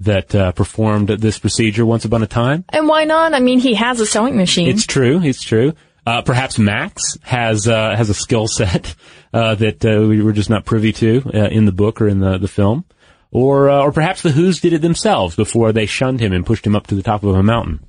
that 0.01 0.35
uh, 0.35 0.53
performed 0.53 1.09
this 1.09 1.39
procedure 1.39 1.87
once 1.87 2.05
upon 2.05 2.23
a 2.23 2.27
time. 2.27 2.65
And 2.71 2.89
why 2.89 3.05
not? 3.05 3.33
I 3.33 3.41
mean, 3.41 3.61
he 3.61 3.75
has 3.75 4.01
a 4.01 4.07
sewing 4.07 4.37
machine. 4.37 4.69
It's 4.69 4.87
true. 4.87 5.21
It's 5.23 5.43
true. 5.43 5.75
Uh, 6.07 6.23
perhaps 6.23 6.59
Max 6.59 7.17
has 7.23 7.67
uh, 7.67 7.97
has 7.97 8.11
a 8.11 8.15
skill 8.15 8.47
set 8.47 8.95
uh, 9.33 9.55
that 9.55 9.85
uh, 9.85 10.07
we 10.07 10.23
were 10.23 10.33
just 10.33 10.51
not 10.51 10.65
privy 10.65 10.93
to 10.93 11.23
uh, 11.33 11.49
in 11.49 11.65
the 11.65 11.73
book 11.73 12.01
or 12.01 12.09
in 12.09 12.21
the 12.21 12.37
the 12.37 12.49
film, 12.49 12.85
or 13.31 13.71
uh, 13.71 13.81
or 13.81 13.91
perhaps 13.91 14.21
the 14.21 14.31
Who's 14.31 14.61
did 14.61 14.75
it 14.75 14.83
themselves 14.83 15.35
before 15.35 15.73
they 15.73 15.87
shunned 15.87 16.21
him 16.21 16.33
and 16.33 16.45
pushed 16.45 16.67
him 16.67 16.77
up 16.77 16.87
to 16.89 16.95
the 16.95 17.03
top 17.03 17.23
of 17.23 17.35
a 17.35 17.43
mountain. 17.43 17.81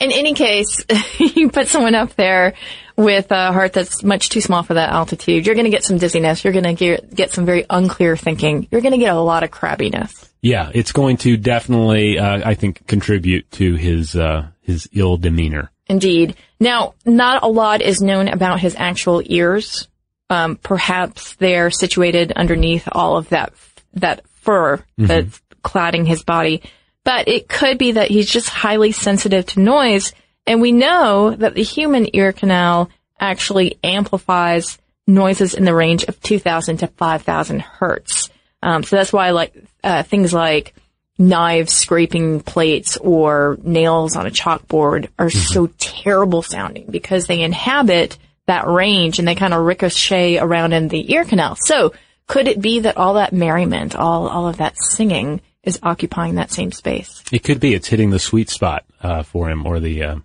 In 0.00 0.12
any 0.12 0.34
case, 0.34 0.84
you 1.18 1.50
put 1.50 1.68
someone 1.68 1.94
up 1.94 2.14
there 2.14 2.54
with 2.96 3.30
a 3.30 3.52
heart 3.52 3.72
that's 3.72 4.02
much 4.02 4.28
too 4.28 4.40
small 4.40 4.62
for 4.62 4.74
that 4.74 4.90
altitude, 4.90 5.46
you're 5.46 5.54
going 5.54 5.64
to 5.66 5.70
get 5.70 5.84
some 5.84 5.98
dizziness. 5.98 6.42
You're 6.44 6.52
going 6.52 6.64
to 6.64 6.74
get, 6.74 7.14
get 7.14 7.30
some 7.30 7.46
very 7.46 7.64
unclear 7.70 8.16
thinking. 8.16 8.66
You're 8.70 8.80
going 8.80 8.92
to 8.92 8.98
get 8.98 9.14
a 9.14 9.20
lot 9.20 9.44
of 9.44 9.50
crabbiness. 9.50 10.28
Yeah, 10.42 10.70
it's 10.74 10.92
going 10.92 11.16
to 11.18 11.36
definitely, 11.36 12.18
uh, 12.18 12.48
I 12.48 12.54
think, 12.54 12.86
contribute 12.86 13.50
to 13.52 13.74
his 13.74 14.14
uh, 14.16 14.48
his 14.62 14.88
ill 14.92 15.16
demeanor. 15.16 15.70
Indeed. 15.86 16.36
Now, 16.60 16.94
not 17.04 17.42
a 17.42 17.48
lot 17.48 17.80
is 17.80 18.00
known 18.00 18.28
about 18.28 18.60
his 18.60 18.74
actual 18.76 19.22
ears. 19.24 19.88
Um, 20.30 20.56
perhaps 20.56 21.34
they're 21.36 21.70
situated 21.70 22.32
underneath 22.32 22.88
all 22.92 23.16
of 23.16 23.30
that 23.30 23.52
that 23.94 24.26
fur 24.42 24.76
Mhm. 24.98 25.06
that's 25.06 25.40
cladding 25.64 26.06
his 26.06 26.22
body. 26.22 26.62
But 27.08 27.26
it 27.26 27.48
could 27.48 27.78
be 27.78 27.92
that 27.92 28.10
he's 28.10 28.28
just 28.28 28.50
highly 28.50 28.92
sensitive 28.92 29.46
to 29.46 29.60
noise, 29.60 30.12
and 30.46 30.60
we 30.60 30.72
know 30.72 31.30
that 31.30 31.54
the 31.54 31.62
human 31.62 32.14
ear 32.14 32.34
canal 32.34 32.90
actually 33.18 33.78
amplifies 33.82 34.76
noises 35.06 35.54
in 35.54 35.64
the 35.64 35.74
range 35.74 36.04
of 36.04 36.20
2,000 36.20 36.76
to 36.76 36.86
5,000 36.86 37.62
hertz. 37.62 38.28
Um, 38.62 38.82
so 38.82 38.96
that's 38.96 39.10
why, 39.10 39.30
like 39.30 39.54
uh, 39.82 40.02
things 40.02 40.34
like 40.34 40.74
knives 41.16 41.72
scraping 41.72 42.40
plates 42.40 42.98
or 42.98 43.56
nails 43.62 44.14
on 44.14 44.26
a 44.26 44.30
chalkboard 44.30 45.08
are 45.18 45.30
so 45.30 45.68
terrible 45.78 46.42
sounding 46.42 46.90
because 46.90 47.26
they 47.26 47.40
inhabit 47.40 48.18
that 48.48 48.66
range 48.66 49.18
and 49.18 49.26
they 49.26 49.34
kind 49.34 49.54
of 49.54 49.64
ricochet 49.64 50.36
around 50.36 50.74
in 50.74 50.88
the 50.88 51.10
ear 51.10 51.24
canal. 51.24 51.56
So 51.58 51.94
could 52.26 52.48
it 52.48 52.60
be 52.60 52.80
that 52.80 52.98
all 52.98 53.14
that 53.14 53.32
merriment, 53.32 53.96
all 53.96 54.28
all 54.28 54.46
of 54.46 54.58
that 54.58 54.76
singing, 54.76 55.40
is 55.62 55.78
occupying 55.82 56.36
that 56.36 56.50
same 56.50 56.72
space? 56.72 57.22
It 57.32 57.44
could 57.44 57.60
be 57.60 57.74
it's 57.74 57.88
hitting 57.88 58.10
the 58.10 58.18
sweet 58.18 58.50
spot 58.50 58.84
uh, 59.00 59.22
for 59.22 59.48
him, 59.50 59.66
or 59.66 59.80
the 59.80 60.02
uh, 60.02 60.16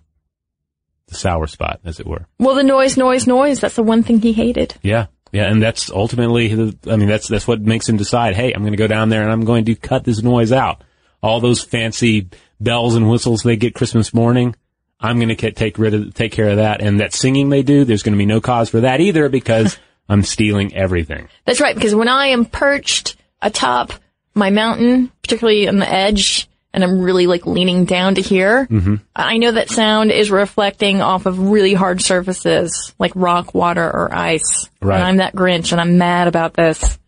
the 1.08 1.14
sour 1.14 1.46
spot, 1.46 1.80
as 1.84 2.00
it 2.00 2.06
were. 2.06 2.26
Well, 2.38 2.54
the 2.54 2.62
noise, 2.62 2.96
noise, 2.96 3.26
noise. 3.26 3.60
That's 3.60 3.76
the 3.76 3.82
one 3.82 4.02
thing 4.02 4.20
he 4.20 4.32
hated. 4.32 4.74
Yeah. 4.82 5.06
Yeah, 5.32 5.50
and 5.50 5.60
that's 5.60 5.90
ultimately, 5.90 6.54
the, 6.54 6.78
I 6.88 6.94
mean, 6.94 7.08
that's 7.08 7.26
that's 7.26 7.48
what 7.48 7.60
makes 7.60 7.88
him 7.88 7.96
decide. 7.96 8.36
Hey, 8.36 8.52
I'm 8.52 8.62
going 8.62 8.72
to 8.72 8.78
go 8.78 8.86
down 8.86 9.08
there 9.08 9.22
and 9.22 9.32
I'm 9.32 9.44
going 9.44 9.64
to 9.64 9.74
cut 9.74 10.04
this 10.04 10.22
noise 10.22 10.52
out. 10.52 10.84
All 11.24 11.40
those 11.40 11.60
fancy 11.60 12.28
bells 12.60 12.94
and 12.94 13.10
whistles 13.10 13.42
they 13.42 13.56
get 13.56 13.74
Christmas 13.74 14.14
morning, 14.14 14.54
I'm 15.00 15.18
going 15.18 15.34
to 15.34 15.50
take 15.50 15.76
rid 15.76 15.92
of, 15.92 16.14
take 16.14 16.30
care 16.30 16.50
of 16.50 16.58
that. 16.58 16.80
And 16.80 17.00
that 17.00 17.12
singing 17.12 17.48
they 17.48 17.64
do, 17.64 17.84
there's 17.84 18.04
going 18.04 18.12
to 18.12 18.18
be 18.18 18.26
no 18.26 18.40
cause 18.40 18.70
for 18.70 18.82
that 18.82 19.00
either 19.00 19.28
because 19.28 19.76
I'm 20.08 20.22
stealing 20.22 20.72
everything. 20.72 21.28
That's 21.46 21.60
right, 21.60 21.74
because 21.74 21.96
when 21.96 22.08
I 22.08 22.28
am 22.28 22.44
perched 22.44 23.16
atop 23.42 23.92
my 24.34 24.50
mountain, 24.50 25.10
particularly 25.22 25.68
on 25.68 25.78
the 25.78 25.88
edge, 25.88 26.48
and 26.72 26.82
I'm 26.82 27.00
really 27.00 27.26
like 27.26 27.46
leaning 27.46 27.84
down 27.84 28.16
to 28.16 28.20
hear, 28.20 28.66
Mm-hmm. 28.66 28.96
I 29.14 29.38
know 29.38 29.52
that 29.52 29.70
sound 29.70 30.10
is 30.10 30.30
reflecting 30.30 31.00
off 31.00 31.26
of 31.26 31.38
really 31.38 31.72
hard 31.72 32.02
surfaces 32.02 32.92
like 32.98 33.12
rock, 33.14 33.54
water, 33.54 33.84
or 33.84 34.12
ice. 34.12 34.68
Right. 34.80 34.96
And 34.96 35.04
I'm 35.04 35.16
that 35.18 35.34
Grinch 35.34 35.72
and 35.72 35.80
I'm 35.80 35.98
mad 35.98 36.26
about 36.26 36.54
this. 36.54 36.98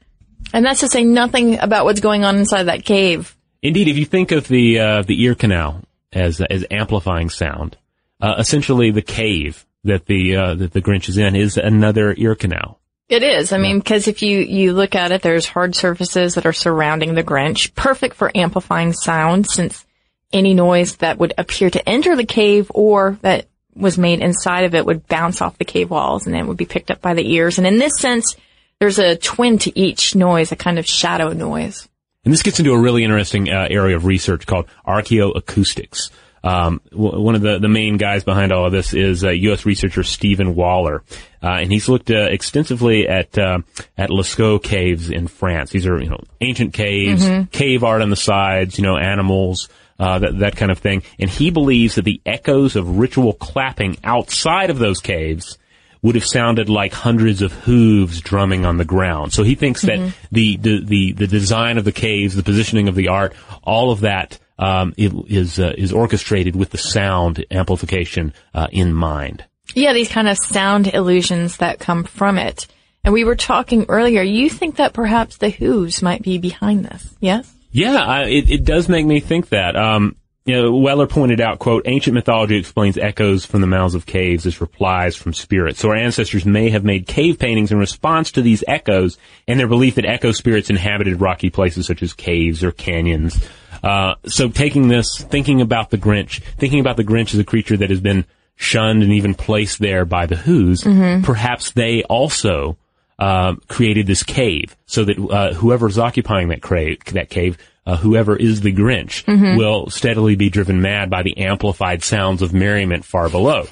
And 0.52 0.64
that's 0.64 0.80
to 0.80 0.88
say 0.88 1.04
nothing 1.04 1.58
about 1.58 1.84
what's 1.84 2.00
going 2.00 2.24
on 2.24 2.36
inside 2.36 2.64
that 2.64 2.84
cave. 2.84 3.36
Indeed, 3.62 3.88
if 3.88 3.96
you 3.96 4.04
think 4.04 4.30
of 4.30 4.46
the 4.46 4.78
uh, 4.78 5.02
the 5.02 5.20
ear 5.22 5.34
canal 5.34 5.82
as 6.12 6.40
as 6.40 6.64
amplifying 6.70 7.30
sound, 7.30 7.76
uh, 8.20 8.36
essentially 8.38 8.92
the 8.92 9.02
cave 9.02 9.66
that 9.82 10.06
the 10.06 10.36
uh, 10.36 10.54
that 10.54 10.72
the 10.72 10.80
Grinch 10.82 11.08
is 11.08 11.18
in 11.18 11.34
is 11.34 11.56
another 11.56 12.14
ear 12.16 12.36
canal. 12.36 12.78
It 13.08 13.22
is. 13.22 13.52
I 13.52 13.58
mean, 13.58 13.78
because 13.78 14.08
if 14.08 14.22
you, 14.22 14.38
you 14.40 14.72
look 14.72 14.96
at 14.96 15.12
it, 15.12 15.22
there's 15.22 15.46
hard 15.46 15.76
surfaces 15.76 16.34
that 16.34 16.46
are 16.46 16.52
surrounding 16.52 17.14
the 17.14 17.22
Grinch, 17.22 17.74
perfect 17.74 18.16
for 18.16 18.32
amplifying 18.34 18.92
sound 18.92 19.48
since 19.48 19.86
any 20.32 20.54
noise 20.54 20.96
that 20.96 21.18
would 21.18 21.32
appear 21.38 21.70
to 21.70 21.88
enter 21.88 22.16
the 22.16 22.24
cave 22.24 22.70
or 22.74 23.18
that 23.22 23.46
was 23.76 23.96
made 23.96 24.20
inside 24.20 24.64
of 24.64 24.74
it 24.74 24.84
would 24.84 25.06
bounce 25.06 25.40
off 25.40 25.58
the 25.58 25.64
cave 25.64 25.90
walls 25.90 26.26
and 26.26 26.34
then 26.34 26.48
would 26.48 26.56
be 26.56 26.64
picked 26.64 26.90
up 26.90 27.00
by 27.00 27.14
the 27.14 27.32
ears. 27.34 27.58
And 27.58 27.66
in 27.66 27.78
this 27.78 27.98
sense, 27.98 28.34
there's 28.80 28.98
a 28.98 29.16
twin 29.16 29.58
to 29.60 29.78
each 29.78 30.14
noise, 30.14 30.50
a 30.50 30.56
kind 30.56 30.78
of 30.78 30.86
shadow 30.86 31.32
noise. 31.32 31.88
And 32.24 32.32
this 32.32 32.42
gets 32.42 32.58
into 32.58 32.72
a 32.72 32.78
really 32.78 33.04
interesting 33.04 33.48
uh, 33.48 33.68
area 33.70 33.94
of 33.94 34.04
research 34.04 34.46
called 34.46 34.66
archaeoacoustics. 34.86 36.10
Um, 36.46 36.80
w- 36.92 37.20
one 37.20 37.34
of 37.34 37.40
the, 37.42 37.58
the 37.58 37.68
main 37.68 37.96
guys 37.96 38.22
behind 38.24 38.52
all 38.52 38.66
of 38.66 38.72
this 38.72 38.94
is 38.94 39.24
uh, 39.24 39.30
U.S. 39.30 39.66
researcher 39.66 40.02
Stephen 40.04 40.54
Waller, 40.54 41.02
uh, 41.42 41.46
and 41.60 41.72
he's 41.72 41.88
looked 41.88 42.10
uh, 42.10 42.28
extensively 42.30 43.08
at 43.08 43.36
uh, 43.36 43.58
at 43.98 44.10
Lascaux 44.10 44.62
caves 44.62 45.10
in 45.10 45.26
France. 45.28 45.70
These 45.70 45.86
are 45.86 46.00
you 46.00 46.10
know 46.10 46.20
ancient 46.40 46.72
caves, 46.72 47.24
Mhm. 47.26 47.50
cave 47.50 47.82
art 47.84 48.02
on 48.02 48.10
the 48.10 48.16
sides, 48.16 48.78
you 48.78 48.84
know 48.84 48.96
animals, 48.96 49.68
uh, 49.98 50.18
that 50.20 50.38
that 50.38 50.56
kind 50.56 50.70
of 50.70 50.78
thing. 50.78 51.02
And 51.18 51.28
he 51.28 51.50
believes 51.50 51.96
that 51.96 52.04
the 52.04 52.20
echoes 52.24 52.76
of 52.76 52.98
ritual 52.98 53.32
clapping 53.32 53.96
outside 54.04 54.70
of 54.70 54.78
those 54.78 55.00
caves 55.00 55.58
would 56.02 56.14
have 56.14 56.24
sounded 56.26 56.68
like 56.68 56.92
hundreds 56.92 57.42
of 57.42 57.50
hooves 57.52 58.20
drumming 58.20 58.64
on 58.64 58.76
the 58.76 58.84
ground. 58.84 59.32
So 59.32 59.42
he 59.42 59.56
thinks 59.56 59.82
that 59.82 59.98
Mhm. 59.98 60.12
the, 60.30 60.56
the 60.58 60.84
the 60.84 61.12
the 61.12 61.26
design 61.26 61.78
of 61.78 61.84
the 61.84 61.90
caves, 61.92 62.36
the 62.36 62.44
positioning 62.44 62.86
of 62.86 62.94
the 62.94 63.08
art, 63.08 63.32
all 63.64 63.90
of 63.90 64.00
that 64.02 64.38
um, 64.58 64.94
it 64.96 65.12
is 65.28 65.58
uh, 65.58 65.74
is 65.76 65.92
orchestrated 65.92 66.56
with 66.56 66.70
the 66.70 66.78
sound 66.78 67.44
amplification 67.50 68.32
uh, 68.54 68.68
in 68.72 68.92
mind. 68.92 69.44
Yeah, 69.74 69.92
these 69.92 70.08
kind 70.08 70.28
of 70.28 70.38
sound 70.38 70.86
illusions 70.86 71.58
that 71.58 71.80
come 71.80 72.04
from 72.04 72.38
it. 72.38 72.66
And 73.04 73.12
we 73.12 73.24
were 73.24 73.36
talking 73.36 73.86
earlier, 73.88 74.22
you 74.22 74.50
think 74.50 74.76
that 74.76 74.92
perhaps 74.92 75.36
the 75.36 75.48
Who's 75.48 76.02
might 76.02 76.22
be 76.22 76.38
behind 76.38 76.84
this, 76.84 77.14
yes? 77.20 77.52
Yeah, 77.70 78.02
I, 78.02 78.24
it, 78.24 78.50
it 78.50 78.64
does 78.64 78.88
make 78.88 79.06
me 79.06 79.20
think 79.20 79.50
that. 79.50 79.76
Um, 79.76 80.16
you 80.46 80.54
know, 80.54 80.70
Waller 80.70 81.08
pointed 81.08 81.40
out, 81.40 81.58
quote, 81.58 81.82
ancient 81.86 82.14
mythology 82.14 82.56
explains 82.56 82.96
echoes 82.96 83.44
from 83.44 83.60
the 83.60 83.66
mouths 83.66 83.96
of 83.96 84.06
caves 84.06 84.46
as 84.46 84.60
replies 84.60 85.16
from 85.16 85.34
spirits. 85.34 85.80
So 85.80 85.88
our 85.88 85.96
ancestors 85.96 86.46
may 86.46 86.70
have 86.70 86.84
made 86.84 87.08
cave 87.08 87.40
paintings 87.40 87.72
in 87.72 87.78
response 87.78 88.30
to 88.32 88.42
these 88.42 88.62
echoes 88.68 89.18
and 89.48 89.58
their 89.58 89.66
belief 89.66 89.96
that 89.96 90.04
echo 90.04 90.30
spirits 90.30 90.70
inhabited 90.70 91.20
rocky 91.20 91.50
places 91.50 91.86
such 91.86 92.00
as 92.00 92.12
caves 92.12 92.62
or 92.62 92.70
canyons. 92.70 93.44
Uh, 93.82 94.14
so 94.26 94.48
taking 94.48 94.88
this, 94.88 95.18
thinking 95.18 95.60
about 95.60 95.90
the 95.90 95.98
Grinch, 95.98 96.42
thinking 96.58 96.80
about 96.80 96.96
the 96.96 97.04
Grinch 97.04 97.32
as 97.34 97.38
a 97.40 97.44
creature 97.44 97.76
that 97.76 97.90
has 97.90 98.00
been 98.00 98.24
shunned 98.56 99.02
and 99.02 99.12
even 99.12 99.34
placed 99.34 99.78
there 99.78 100.04
by 100.04 100.26
the 100.26 100.36
Who's, 100.36 100.82
Mhm. 100.82 101.22
perhaps 101.24 101.72
they 101.72 102.02
also 102.04 102.76
um, 103.18 103.62
created 103.68 104.06
this 104.06 104.22
cave 104.22 104.76
so 104.84 105.02
that 105.04 105.18
uh, 105.18 105.54
whoever's 105.54 105.98
occupying 105.98 106.48
that 106.48 106.62
cave, 106.62 106.98
that 107.12 107.30
cave, 107.30 107.56
uh, 107.86 107.96
whoever 107.96 108.36
is 108.36 108.60
the 108.60 108.72
Grinch, 108.74 109.24
Mhm. 109.24 109.56
will 109.56 109.88
steadily 109.88 110.36
be 110.36 110.50
driven 110.50 110.82
mad 110.82 111.08
by 111.08 111.22
the 111.22 111.38
amplified 111.38 112.02
sounds 112.02 112.42
of 112.42 112.52
merriment 112.52 113.06
far 113.06 113.30
below. 113.30 113.64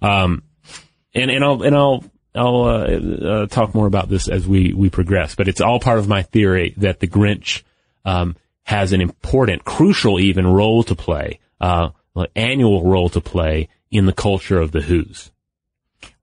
Um, 0.00 0.42
and 1.12 1.28
and 1.30 1.42
I'll 1.44 1.62
and 1.62 1.74
I'll 1.74 2.04
I'll 2.36 2.62
uh, 2.62 2.76
uh, 3.28 3.46
talk 3.46 3.74
more 3.74 3.86
about 3.86 4.08
this 4.08 4.28
as 4.28 4.46
we 4.46 4.72
we 4.72 4.90
progress. 4.90 5.34
But 5.34 5.48
it's 5.48 5.60
all 5.60 5.80
part 5.80 5.98
of 5.98 6.06
my 6.08 6.22
theory 6.22 6.74
that 6.76 7.00
the 7.00 7.08
Grinch 7.08 7.62
um, 8.04 8.36
has 8.64 8.92
an 8.92 9.00
important, 9.00 9.64
crucial, 9.64 10.18
even 10.18 10.46
role 10.46 10.82
to 10.84 10.94
play, 10.94 11.38
uh, 11.60 11.90
annual 12.34 12.84
role 12.84 13.08
to 13.10 13.20
play 13.20 13.68
in 13.90 14.06
the 14.06 14.12
culture 14.12 14.58
of 14.58 14.72
the 14.72 14.80
Who's. 14.80 15.30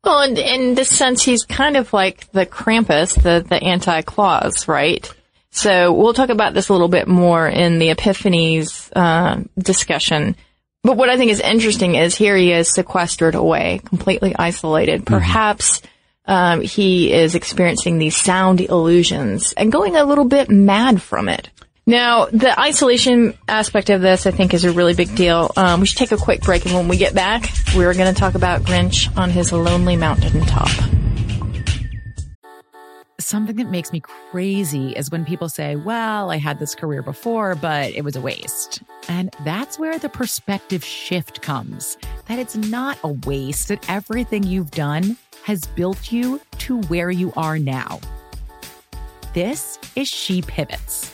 Well, 0.04 0.24
in, 0.24 0.38
in 0.38 0.76
this 0.76 0.90
sense, 0.90 1.24
he's 1.24 1.44
kind 1.44 1.78
of 1.78 1.94
like 1.94 2.32
the 2.32 2.46
Krampus, 2.46 3.22
the, 3.22 3.46
the 3.48 3.62
anti-Claus, 3.62 4.68
right? 4.68 5.12
So 5.52 5.94
we'll 5.94 6.14
talk 6.14 6.30
about 6.30 6.54
this 6.54 6.70
a 6.70 6.74
little 6.74 6.88
bit 6.88 7.08
more 7.08 7.48
in 7.48 7.78
the 7.78 7.90
Epiphanies 7.90 8.90
uh, 8.96 9.44
discussion. 9.58 10.36
But 10.84 10.98
what 10.98 11.10
I 11.10 11.18
think 11.18 11.32
is 11.32 11.40
interesting 11.40 11.96
is 11.96 12.16
here 12.16 12.36
he 12.36 12.52
is 12.52 12.74
sequestered 12.74 13.36
away, 13.36 13.82
completely 13.86 14.36
isolated. 14.36 15.06
Perhaps 15.06 15.84
um, 16.26 16.62
he 16.62 17.14
is 17.14 17.36
experiencing 17.36 18.00
these 18.00 18.18
sound 18.18 18.62
illusions 18.62 19.54
and 19.54 19.72
going 19.72 19.96
a 19.96 20.06
little 20.06 20.26
bit 20.26 20.50
mad 20.50 21.02
from 21.02 21.30
it. 21.30 21.50
Now, 21.88 22.26
the 22.26 22.58
isolation 22.60 23.34
aspect 23.48 23.90
of 23.90 24.02
this, 24.02 24.28
I 24.28 24.32
think, 24.32 24.54
is 24.54 24.66
a 24.66 24.72
really 24.72 24.94
big 24.94 25.16
deal. 25.16 25.52
Um, 25.58 25.80
we 25.80 25.88
should 25.88 25.98
take 25.98 26.12
a 26.12 26.18
quick 26.18 26.42
break, 26.42 26.66
and 26.66 26.76
when 26.76 26.88
we 26.88 26.98
get 26.98 27.16
back, 27.16 27.50
we're 27.76 27.94
going 27.94 28.14
to 28.14 28.20
talk 28.20 28.36
about 28.36 28.62
Grinch 28.62 29.16
on 29.18 29.32
his 29.32 29.52
lonely 29.52 29.96
mountaintop. 29.96 30.70
Something 33.20 33.56
that 33.58 33.70
makes 33.70 33.92
me 33.92 34.00
crazy 34.00 34.92
is 34.92 35.10
when 35.10 35.26
people 35.26 35.48
say, 35.50 35.76
well, 35.76 36.32
I 36.32 36.38
had 36.38 36.60
this 36.60 36.76
career 36.76 37.02
before, 37.02 37.56
but 37.56 37.92
it 37.92 38.04
was 38.04 38.16
a 38.16 38.22
waste. 38.22 38.84
And 39.08 39.34
that's 39.46 39.80
where 39.80 39.98
the 39.98 40.10
perspective 40.10 40.84
shift 40.84 41.42
comes 41.42 41.98
that 42.28 42.40
it's 42.40 42.56
not 42.56 42.98
a 43.04 43.10
waste, 43.10 43.70
that 43.70 43.90
everything 43.90 44.44
you've 44.44 44.72
done 44.72 45.18
has 45.44 45.66
built 45.66 46.12
you 46.12 46.42
to 46.60 46.82
where 46.84 47.10
you 47.10 47.34
are 47.38 47.58
now. 47.58 48.00
This 49.34 49.80
is 49.96 50.08
She 50.08 50.42
Pivots, 50.42 51.14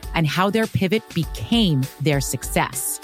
and 0.13 0.27
how 0.27 0.49
their 0.49 0.67
pivot 0.67 1.03
became 1.13 1.83
their 2.01 2.21
success. 2.21 2.99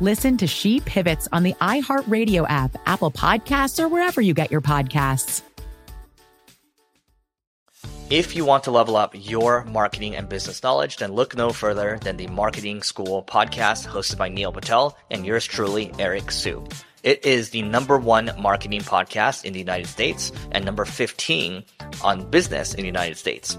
Listen 0.00 0.36
to 0.36 0.46
She 0.46 0.80
Pivots 0.80 1.28
on 1.32 1.42
the 1.42 1.54
iHeartRadio 1.54 2.46
app, 2.48 2.76
Apple 2.86 3.10
Podcasts, 3.10 3.82
or 3.82 3.88
wherever 3.88 4.20
you 4.20 4.34
get 4.34 4.50
your 4.50 4.60
podcasts. 4.60 5.42
If 8.08 8.36
you 8.36 8.44
want 8.44 8.62
to 8.64 8.70
level 8.70 8.94
up 8.96 9.14
your 9.14 9.64
marketing 9.64 10.14
and 10.14 10.28
business 10.28 10.62
knowledge, 10.62 10.98
then 10.98 11.12
look 11.12 11.34
no 11.36 11.50
further 11.50 11.98
than 12.00 12.16
the 12.16 12.28
Marketing 12.28 12.82
School 12.82 13.24
podcast 13.24 13.88
hosted 13.88 14.16
by 14.16 14.28
Neil 14.28 14.52
Patel 14.52 14.96
and 15.10 15.26
yours 15.26 15.44
truly, 15.44 15.90
Eric 15.98 16.30
Siu. 16.30 16.64
It 17.02 17.24
is 17.26 17.50
the 17.50 17.62
number 17.62 17.98
one 17.98 18.30
marketing 18.38 18.82
podcast 18.82 19.44
in 19.44 19.54
the 19.54 19.58
United 19.58 19.88
States 19.88 20.30
and 20.52 20.64
number 20.64 20.84
15 20.84 21.64
on 22.04 22.30
business 22.30 22.74
in 22.74 22.82
the 22.82 22.86
United 22.86 23.16
States. 23.16 23.58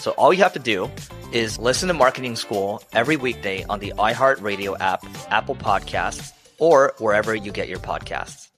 So 0.00 0.12
all 0.12 0.32
you 0.32 0.42
have 0.42 0.54
to 0.54 0.58
do 0.58 0.90
is 1.30 1.58
listen 1.58 1.88
to 1.88 1.94
Marketing 1.94 2.34
School 2.34 2.82
every 2.94 3.18
weekday 3.18 3.64
on 3.64 3.80
the 3.80 3.92
iHeartRadio 3.98 4.80
app, 4.80 5.04
Apple 5.30 5.54
Podcasts, 5.54 6.32
or 6.58 6.94
wherever 6.96 7.34
you 7.34 7.52
get 7.52 7.68
your 7.68 7.80
podcasts. 7.80 8.48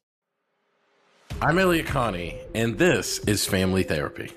I'm 1.40 1.58
Elliott 1.58 1.86
Connie, 1.86 2.38
and 2.54 2.78
this 2.78 3.18
is 3.26 3.44
Family 3.44 3.82
Therapy. 3.82 4.30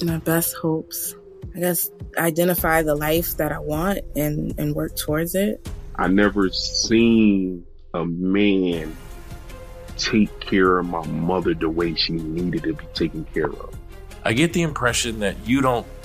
My 0.00 0.18
best 0.18 0.54
hopes, 0.54 1.16
I 1.56 1.58
guess, 1.58 1.90
identify 2.16 2.82
the 2.82 2.94
life 2.94 3.36
that 3.38 3.50
I 3.50 3.58
want 3.58 3.98
and, 4.14 4.56
and 4.56 4.76
work 4.76 4.96
towards 4.96 5.34
it. 5.34 5.68
I 5.96 6.06
never 6.06 6.50
seen 6.50 7.66
a 7.94 8.04
man 8.06 8.96
take 9.96 10.38
care 10.38 10.78
of 10.78 10.86
my 10.86 11.04
mother 11.04 11.52
the 11.52 11.68
way 11.68 11.96
she 11.96 12.12
needed 12.12 12.62
to 12.62 12.74
be 12.74 12.86
taken 12.94 13.24
care 13.34 13.50
of. 13.50 13.76
I 14.22 14.32
get 14.32 14.52
the 14.52 14.62
impression 14.62 15.18
that 15.18 15.36
you 15.44 15.60
don't 15.60 15.86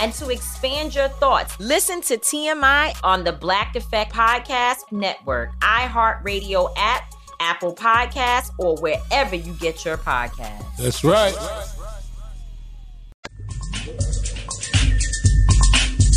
and 0.00 0.14
to 0.14 0.30
expand 0.30 0.94
your 0.94 1.08
thoughts, 1.08 1.58
listen 1.60 2.00
to 2.00 2.16
TMI 2.16 2.96
on 3.04 3.22
the 3.22 3.32
Black 3.32 3.76
Effect 3.76 4.12
Podcast 4.12 4.90
Network, 4.90 5.50
iHeartRadio 5.60 6.72
app, 6.76 7.12
Apple 7.38 7.74
Podcasts, 7.74 8.50
or 8.58 8.76
wherever 8.78 9.36
you 9.36 9.52
get 9.54 9.84
your 9.84 9.98
podcasts. 9.98 10.76
That's 10.78 11.04
right. 11.04 11.34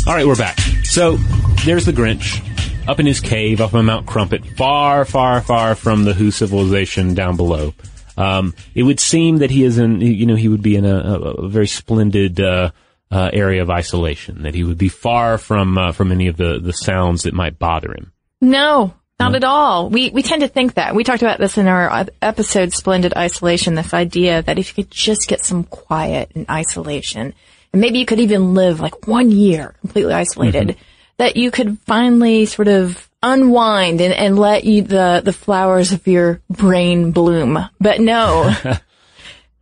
All 0.06 0.14
right, 0.14 0.26
we're 0.26 0.36
back. 0.36 0.58
So 0.84 1.16
there's 1.64 1.84
the 1.84 1.92
Grinch 1.92 2.42
up 2.88 3.00
in 3.00 3.06
his 3.06 3.20
cave 3.20 3.60
up 3.60 3.74
on 3.74 3.84
Mount 3.86 4.06
Crumpit, 4.06 4.46
far, 4.56 5.04
far, 5.04 5.40
far 5.40 5.74
from 5.74 6.04
the 6.04 6.14
Who 6.14 6.30
civilization 6.30 7.14
down 7.14 7.36
below. 7.36 7.74
Um, 8.16 8.54
it 8.74 8.84
would 8.84 9.00
seem 9.00 9.38
that 9.38 9.50
he 9.50 9.64
is 9.64 9.78
in, 9.78 10.00
you 10.00 10.26
know, 10.26 10.36
he 10.36 10.48
would 10.48 10.62
be 10.62 10.76
in 10.76 10.84
a, 10.84 10.96
a, 10.96 11.18
a 11.18 11.48
very 11.48 11.66
splendid 11.66 12.40
uh, 12.40 12.70
uh, 13.14 13.30
area 13.32 13.62
of 13.62 13.70
isolation. 13.70 14.42
That 14.42 14.54
he 14.54 14.64
would 14.64 14.78
be 14.78 14.88
far 14.88 15.38
from 15.38 15.78
uh, 15.78 15.92
from 15.92 16.12
any 16.12 16.26
of 16.26 16.36
the 16.36 16.58
the 16.60 16.72
sounds 16.72 17.22
that 17.22 17.34
might 17.34 17.58
bother 17.58 17.92
him. 17.92 18.12
No, 18.40 18.94
not 19.20 19.32
no. 19.32 19.36
at 19.36 19.44
all. 19.44 19.88
We 19.88 20.10
we 20.10 20.22
tend 20.22 20.42
to 20.42 20.48
think 20.48 20.74
that. 20.74 20.94
We 20.94 21.04
talked 21.04 21.22
about 21.22 21.38
this 21.38 21.56
in 21.56 21.68
our 21.68 22.06
episode 22.20 22.72
"Splendid 22.72 23.14
Isolation." 23.16 23.74
This 23.74 23.94
idea 23.94 24.42
that 24.42 24.58
if 24.58 24.76
you 24.76 24.84
could 24.84 24.90
just 24.90 25.28
get 25.28 25.44
some 25.44 25.64
quiet 25.64 26.32
and 26.34 26.48
isolation, 26.50 27.34
and 27.72 27.80
maybe 27.80 27.98
you 27.98 28.06
could 28.06 28.20
even 28.20 28.54
live 28.54 28.80
like 28.80 29.06
one 29.06 29.30
year 29.30 29.74
completely 29.80 30.12
isolated, 30.12 30.68
mm-hmm. 30.68 30.82
that 31.18 31.36
you 31.36 31.50
could 31.50 31.78
finally 31.80 32.46
sort 32.46 32.68
of 32.68 33.08
unwind 33.22 34.00
and, 34.00 34.12
and 34.12 34.38
let 34.38 34.64
you 34.64 34.82
the 34.82 35.22
the 35.24 35.32
flowers 35.32 35.92
of 35.92 36.06
your 36.06 36.40
brain 36.50 37.12
bloom. 37.12 37.58
But 37.80 38.00
no. 38.00 38.52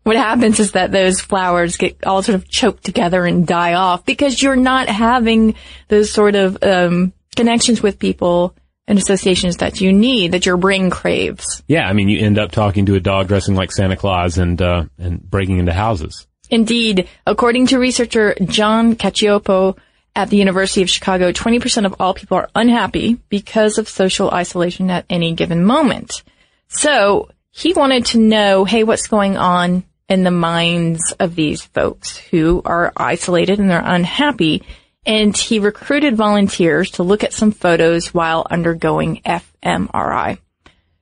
what 0.03 0.17
happens 0.17 0.59
is 0.59 0.73
that 0.73 0.91
those 0.91 1.21
flowers 1.21 1.77
get 1.77 2.05
all 2.05 2.23
sort 2.23 2.35
of 2.35 2.49
choked 2.49 2.85
together 2.85 3.25
and 3.25 3.47
die 3.47 3.75
off 3.75 4.05
because 4.05 4.43
you're 4.43 4.57
not 4.57 4.89
having 4.89 5.55
those 5.89 6.13
sort 6.13 6.35
of 6.35 6.59
um, 6.63 7.13
connections 7.37 7.83
with 7.83 7.99
people 7.99 8.57
and 8.89 8.99
associations 8.99 9.59
that 9.59 9.81
you 9.81 9.93
need 9.93 10.33
that 10.33 10.45
your 10.45 10.57
brain 10.57 10.91
craves. 10.91 11.63
Yeah, 11.69 11.89
I 11.89 11.93
mean, 11.93 12.09
you 12.09 12.21
end 12.21 12.39
up 12.39 12.51
talking 12.51 12.87
to 12.87 12.97
a 12.97 13.01
dog 13.01 13.29
dressing 13.29 13.55
like 13.55 13.71
Santa 13.71 13.97
Claus 13.97 14.39
and 14.39 14.61
uh, 14.61 14.85
and 14.99 15.23
breaking 15.23 15.59
into 15.59 15.73
houses. 15.73 16.27
Indeed, 16.51 17.09
according 17.27 17.69
to 17.69 17.79
researcher 17.79 18.35
John 18.45 18.97
Cacioppo 18.97 19.79
at 20.15 20.29
the 20.29 20.37
University 20.37 20.83
of 20.83 20.91
Chicago, 20.91 21.33
20% 21.33 21.87
of 21.87 21.95
all 21.99 22.13
people 22.13 22.37
are 22.37 22.51
unhappy 22.55 23.15
because 23.31 23.79
of 23.79 23.89
social 23.89 24.31
isolation 24.31 24.91
at 24.91 25.07
any 25.09 25.33
given 25.33 25.65
moment. 25.65 26.23
So 26.69 27.31
he 27.51 27.73
wanted 27.73 28.07
to 28.07 28.19
know, 28.19 28.65
hey, 28.67 28.85
what's 28.85 29.07
going 29.07 29.39
on 29.39 29.85
in 30.13 30.25
the 30.25 30.31
minds 30.31 31.13
of 31.19 31.35
these 31.35 31.63
folks 31.63 32.17
who 32.17 32.61
are 32.65 32.93
isolated 32.97 33.59
and 33.59 33.71
they're 33.71 33.83
unhappy? 33.83 34.63
And 35.05 35.37
he 35.37 35.59
recruited 35.59 36.17
volunteers 36.17 36.93
to 36.93 37.03
look 37.03 37.25
at 37.25 37.33
some 37.33 37.51
photos 37.51 38.15
while 38.15 38.47
undergoing 38.49 39.23
fMRI. 39.25 40.39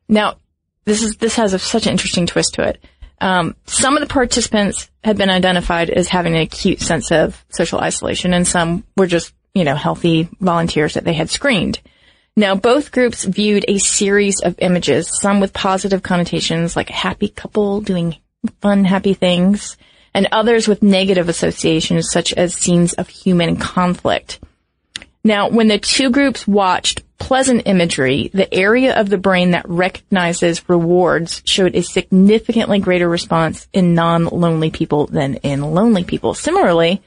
Now, 0.08 0.36
this 0.84 1.02
is, 1.02 1.16
this 1.16 1.36
has 1.36 1.52
a, 1.52 1.58
such 1.58 1.86
an 1.86 1.92
interesting 1.92 2.26
twist 2.26 2.54
to 2.54 2.62
it. 2.62 2.82
Um, 3.20 3.54
some 3.66 3.96
of 3.96 4.00
the 4.00 4.12
participants 4.12 4.90
had 5.04 5.18
been 5.18 5.28
identified 5.28 5.90
as 5.90 6.08
having 6.08 6.34
an 6.34 6.42
acute 6.42 6.80
sense 6.80 7.12
of 7.12 7.44
social 7.50 7.80
isolation, 7.80 8.32
and 8.32 8.46
some 8.46 8.84
were 8.96 9.06
just, 9.06 9.34
you 9.54 9.64
know, 9.64 9.74
healthy 9.74 10.28
volunteers 10.40 10.94
that 10.94 11.04
they 11.04 11.12
had 11.12 11.28
screened. 11.28 11.80
Now, 12.36 12.54
both 12.54 12.92
groups 12.92 13.24
viewed 13.24 13.66
a 13.68 13.78
series 13.78 14.40
of 14.40 14.54
images, 14.60 15.10
some 15.20 15.40
with 15.40 15.52
positive 15.52 16.02
connotations, 16.02 16.76
like 16.76 16.88
a 16.88 16.94
happy 16.94 17.28
couple 17.28 17.82
doing 17.82 18.16
fun, 18.60 18.84
happy 18.84 19.14
things, 19.14 19.76
and 20.14 20.28
others 20.32 20.66
with 20.66 20.82
negative 20.82 21.28
associations, 21.28 22.10
such 22.10 22.32
as 22.32 22.54
scenes 22.54 22.94
of 22.94 23.08
human 23.08 23.56
conflict. 23.56 24.40
Now, 25.22 25.50
when 25.50 25.68
the 25.68 25.78
two 25.78 26.10
groups 26.10 26.46
watched 26.46 27.02
pleasant 27.18 27.62
imagery, 27.66 28.30
the 28.32 28.52
area 28.52 28.98
of 28.98 29.10
the 29.10 29.18
brain 29.18 29.50
that 29.50 29.68
recognizes 29.68 30.68
rewards 30.68 31.42
showed 31.44 31.76
a 31.76 31.82
significantly 31.82 32.78
greater 32.78 33.08
response 33.08 33.68
in 33.72 33.94
non-lonely 33.94 34.70
people 34.70 35.06
than 35.06 35.34
in 35.36 35.60
lonely 35.60 36.04
people. 36.04 36.32
Similarly, 36.32 37.02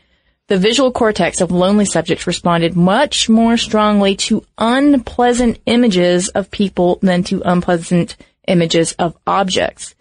the 0.48 0.58
visual 0.58 0.92
cortex 0.92 1.42
of 1.42 1.52
lonely 1.52 1.86
subjects 1.86 2.28
responded 2.28 2.76
much 2.76 3.28
more 3.28 3.58
strongly 3.58 4.16
to 4.18 4.46
unpleasant 4.58 5.58
images 5.66 6.30
of 6.30 6.52
people 6.52 7.00
than 7.02 7.24
to 7.24 7.42
unpleasant 7.44 8.16
images 8.48 8.92
of 8.94 9.18
objects. 9.26 9.96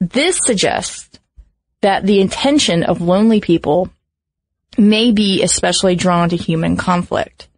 This 0.00 0.38
suggests 0.44 1.18
that 1.80 2.04
the 2.04 2.20
intention 2.20 2.82
of 2.82 3.00
lonely 3.00 3.40
people 3.40 3.90
may 4.76 5.12
be 5.12 5.42
especially 5.42 5.96
drawn 5.96 6.28
to 6.30 6.36
human 6.36 6.76
conflict. 6.76 7.48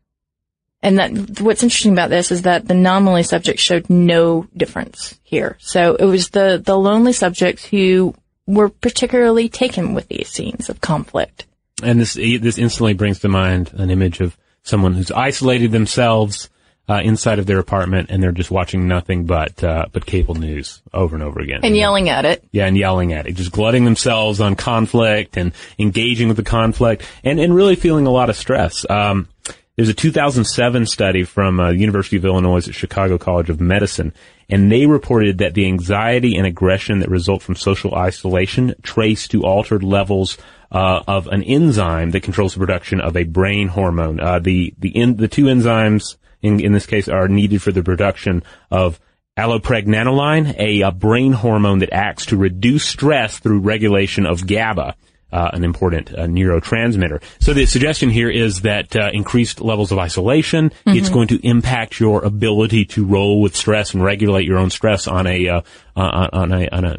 And 0.83 0.99
that 0.99 1.40
what's 1.40 1.62
interesting 1.62 1.92
about 1.92 2.11
this 2.11 2.31
is 2.31 2.42
that 2.42 2.68
the 2.68 2.75
non-lonely 2.75 3.22
subjects 3.22 3.62
showed 3.62 3.88
no 3.88 4.46
difference 4.57 5.18
here. 5.22 5.57
So 5.61 5.96
it 5.96 6.05
was 6.05 6.31
the, 6.31 6.62
the 6.64 6.77
lonely 6.77 7.12
subjects 7.12 7.64
who 7.64 8.14
were 8.46 8.68
particularly 8.68 9.49
taken 9.49 9.94
with 9.94 10.09
these 10.09 10.29
scenes 10.29 10.68
of 10.68 10.81
conflict. 10.81 11.46
And 11.83 12.01
this 12.01 12.14
this 12.14 12.59
instantly 12.59 12.94
brings 12.94 13.18
to 13.20 13.29
mind 13.29 13.72
an 13.75 13.90
image 13.90 14.20
of 14.20 14.37
someone 14.62 14.94
who's 14.94 15.11
isolated 15.11 15.72
themselves 15.72 16.49
uh, 16.88 17.01
inside 17.03 17.38
of 17.38 17.46
their 17.46 17.59
apartment, 17.59 18.11
and 18.11 18.22
they're 18.22 18.33
just 18.33 18.51
watching 18.51 18.87
nothing 18.87 19.25
but 19.25 19.62
uh, 19.62 19.87
but 19.92 20.07
cable 20.07 20.35
news 20.35 20.83
over 20.92 21.16
and 21.16 21.22
over 21.22 21.40
again. 21.40 21.61
And 21.62 21.77
yelling 21.77 22.09
at 22.09 22.25
it. 22.25 22.44
Yeah, 22.53 22.66
and 22.66 22.77
yelling 22.77 23.12
at 23.12 23.27
it, 23.27 23.33
just 23.33 23.53
glutting 23.53 23.85
themselves 23.85 24.40
on 24.40 24.55
conflict 24.57 25.37
and 25.37 25.53
engaging 25.79 26.29
with 26.29 26.37
the 26.37 26.44
conflict, 26.44 27.03
and 27.25 27.40
and 27.40 27.55
really 27.55 27.77
feeling 27.77 28.07
a 28.07 28.11
lot 28.11 28.31
of 28.31 28.37
stress. 28.37 28.88
Um, 28.88 29.29
there's 29.77 29.88
a 29.90 29.94
2007 29.94 30.87
study 30.87 31.25
from 31.25 31.61
uh, 31.61 31.70
University 31.70 32.16
of 32.16 32.25
Illinois 32.25 32.66
at 32.66 32.75
Chicago 32.75 33.18
College 33.18 33.51
of 33.51 33.61
Medicine, 33.61 34.14
and 34.49 34.72
they 34.72 34.87
reported 34.87 35.38
that 35.38 35.53
the 35.53 35.66
anxiety 35.66 36.37
and 36.37 36.46
aggression 36.46 37.01
that 37.01 37.11
result 37.11 37.42
from 37.42 37.57
social 37.57 37.94
isolation 37.94 38.75
trace 38.83 39.29
to 39.29 39.42
altered 39.42 39.83
levels 39.83 40.38
uh, 40.72 41.03
of 41.07 41.27
an 41.27 41.42
enzyme 41.42 42.12
that 42.12 42.22
controls 42.22 42.55
the 42.55 42.61
production 42.61 43.01
of 43.01 43.16
a 43.16 43.25
brain 43.25 43.68
hormone. 43.68 44.18
Uh, 44.18 44.38
the 44.38 44.72
the 44.79 44.88
in, 44.88 45.16
the 45.16 45.29
two 45.29 45.44
enzymes 45.44 46.16
in, 46.46 46.61
in 46.61 46.72
this 46.72 46.87
case 46.87 47.09
are 47.09 47.28
needed 47.28 47.62
for 47.62 47.72
the 47.72 47.82
production 47.82 48.42
of 48.70 48.98
allopregnanolone, 49.37 50.54
a, 50.59 50.80
a 50.80 50.90
brain 50.90 51.32
hormone 51.32 51.80
that 51.80 51.92
acts 51.92 52.26
to 52.26 52.37
reduce 52.37 52.85
stress 52.85 53.38
through 53.38 53.61
regulation 53.61 54.24
of 54.24 54.46
GABA 54.46 54.94
uh, 55.32 55.50
an 55.52 55.64
important 55.64 56.12
uh, 56.12 56.22
neurotransmitter. 56.22 57.22
So 57.40 57.52
the 57.52 57.66
suggestion 57.66 58.11
here 58.11 58.30
is 58.30 58.62
that 58.62 58.94
uh, 58.94 59.11
increased 59.12 59.61
levels 59.61 59.92
of 59.92 59.98
isolation, 59.98 60.70
mm-hmm. 60.70 60.96
it's 60.96 61.11
going 61.11 61.28
to 61.28 61.46
impact 61.46 62.00
your 62.00 62.24
ability 62.24 62.87
to 62.87 63.04
roll 63.04 63.40
with 63.40 63.56
stress 63.56 63.92
and 63.92 64.02
regulate 64.02 64.46
your 64.46 64.59
own 64.59 64.70
stress 64.70 65.06
on 65.09 65.26
a 65.26 65.48
uh, 65.48 65.62
on 65.96 66.52
a 66.52 66.68
on 66.68 66.85
a 66.85 66.96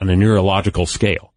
on 0.00 0.08
a 0.08 0.16
neurological 0.16 0.86
scale. 0.86 1.27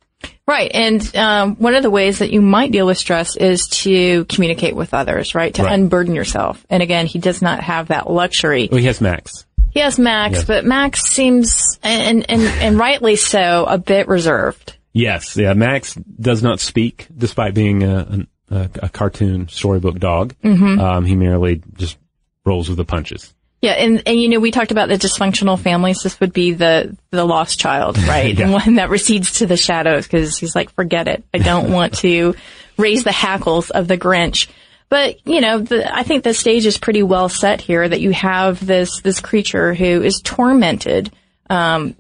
Right, 0.48 0.72
and 0.74 1.16
um, 1.16 1.56
one 1.56 1.76
of 1.76 1.84
the 1.84 1.90
ways 1.90 2.20
that 2.20 2.32
you 2.32 2.42
might 2.42 2.72
deal 2.72 2.86
with 2.86 2.98
stress 2.98 3.38
is 3.38 3.68
to 3.68 4.26
communicate 4.26 4.76
with 4.76 4.94
others, 4.94 5.34
right? 5.34 5.54
To 5.54 5.64
right. 5.64 5.74
unburden 5.74 6.14
yourself. 6.16 6.66
And 6.70 6.84
again, 6.84 7.06
he 7.06 7.20
does 7.20 7.42
not 7.42 7.62
have 7.64 7.88
that 7.88 8.10
luxury. 8.10 8.68
Well, 8.70 8.80
he 8.80 8.88
has 8.88 9.00
Max. 9.00 9.46
He 9.70 9.80
has 9.80 9.98
Max, 9.98 10.40
yeah. 10.40 10.46
but 10.48 10.66
Max 10.66 11.04
seems, 11.04 11.80
and, 11.84 12.30
and, 12.30 12.42
and 12.42 12.78
rightly 12.78 13.16
so, 13.16 13.66
a 13.66 13.78
bit 13.78 14.10
reserved. 14.10 14.76
Yes, 14.92 15.38
yeah. 15.38 15.54
Max 15.54 15.96
does 15.96 16.44
not 16.44 16.60
speak, 16.60 17.08
despite 17.16 17.54
being 17.54 17.84
a, 17.84 18.28
a, 18.50 18.70
a 18.84 18.90
cartoon 18.90 19.48
storybook 19.48 20.00
dog. 20.00 20.36
Mm-hmm. 20.44 20.80
Um, 20.82 21.06
he 21.06 21.16
merely 21.16 21.64
just 21.78 21.98
rolls 22.46 22.68
with 22.68 22.78
the 22.78 22.84
punches. 22.84 23.34
Yeah, 23.62 23.74
and, 23.74 24.02
and 24.08 24.20
you 24.20 24.28
know, 24.28 24.40
we 24.40 24.50
talked 24.50 24.72
about 24.72 24.90
the 24.90 24.96
dysfunctional 24.96 25.60
families. 25.60 26.02
This 26.02 26.20
would 26.20 26.34
be 26.34 26.54
the, 26.54 26.98
the 27.12 27.26
lost 27.26 27.60
child, 27.60 27.98
right? 28.08 28.38
yeah. 28.38 28.50
One 28.50 28.76
that 28.76 28.90
recedes 28.90 29.40
to 29.40 29.46
the 29.46 29.58
shadows 29.58 30.06
because 30.06 30.38
he's 30.38 30.56
like, 30.56 30.72
forget 30.72 31.08
it. 31.08 31.24
I 31.34 31.38
don't 31.38 31.72
want 31.74 31.98
to 32.00 32.36
raise 32.78 33.04
the 33.04 33.12
hackles 33.12 33.70
of 33.70 33.88
the 33.88 33.98
Grinch. 33.98 34.48
But, 34.90 35.26
you 35.26 35.42
know, 35.42 35.60
the, 35.60 35.96
I 35.96 36.04
think 36.04 36.24
the 36.24 36.34
stage 36.34 36.66
is 36.66 36.78
pretty 36.78 37.04
well 37.04 37.30
set 37.30 37.62
here 37.62 37.88
that 37.88 38.02
you 38.02 38.12
have 38.12 38.66
this, 38.66 39.00
this 39.02 39.22
creature 39.22 39.74
who 39.74 40.02
is 40.02 40.22
tormented, 40.22 41.12
um, 41.50 41.96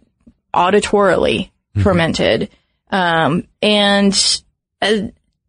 auditorily 0.53 1.45
mm-hmm. 1.45 1.83
tormented 1.83 2.49
um, 2.91 3.47
and 3.61 4.41
uh, 4.81 4.97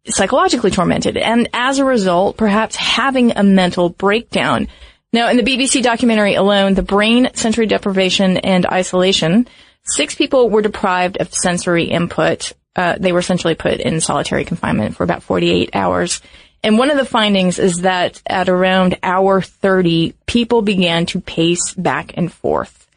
psychologically 0.05 0.71
tormented, 0.71 1.17
and 1.17 1.49
as 1.53 1.79
a 1.79 1.85
result, 1.85 2.37
perhaps 2.37 2.75
having 2.75 3.31
a 3.35 3.43
mental 3.43 3.89
breakdown. 3.89 4.67
Now, 5.13 5.29
in 5.29 5.37
the 5.37 5.43
BBC 5.43 5.83
documentary 5.83 6.33
alone, 6.33 6.73
the 6.73 6.81
brain 6.81 7.29
sensory 7.35 7.67
deprivation 7.67 8.37
and 8.37 8.65
isolation, 8.65 9.47
six 9.83 10.15
people 10.15 10.49
were 10.49 10.63
deprived 10.63 11.17
of 11.17 11.31
sensory 11.31 11.85
input. 11.85 12.51
Uh, 12.75 12.95
they 12.99 13.11
were 13.11 13.19
essentially 13.19 13.53
put 13.53 13.79
in 13.79 14.01
solitary 14.01 14.43
confinement 14.43 14.95
for 14.95 15.03
about 15.03 15.21
48 15.21 15.75
hours. 15.75 16.19
And 16.63 16.79
one 16.79 16.89
of 16.89 16.97
the 16.97 17.05
findings 17.05 17.59
is 17.59 17.81
that 17.81 18.21
at 18.25 18.49
around 18.49 18.97
hour 19.03 19.39
30, 19.39 20.15
people 20.25 20.63
began 20.63 21.05
to 21.07 21.21
pace 21.21 21.73
back 21.75 22.13
and 22.15 22.33
forth. 22.33 22.87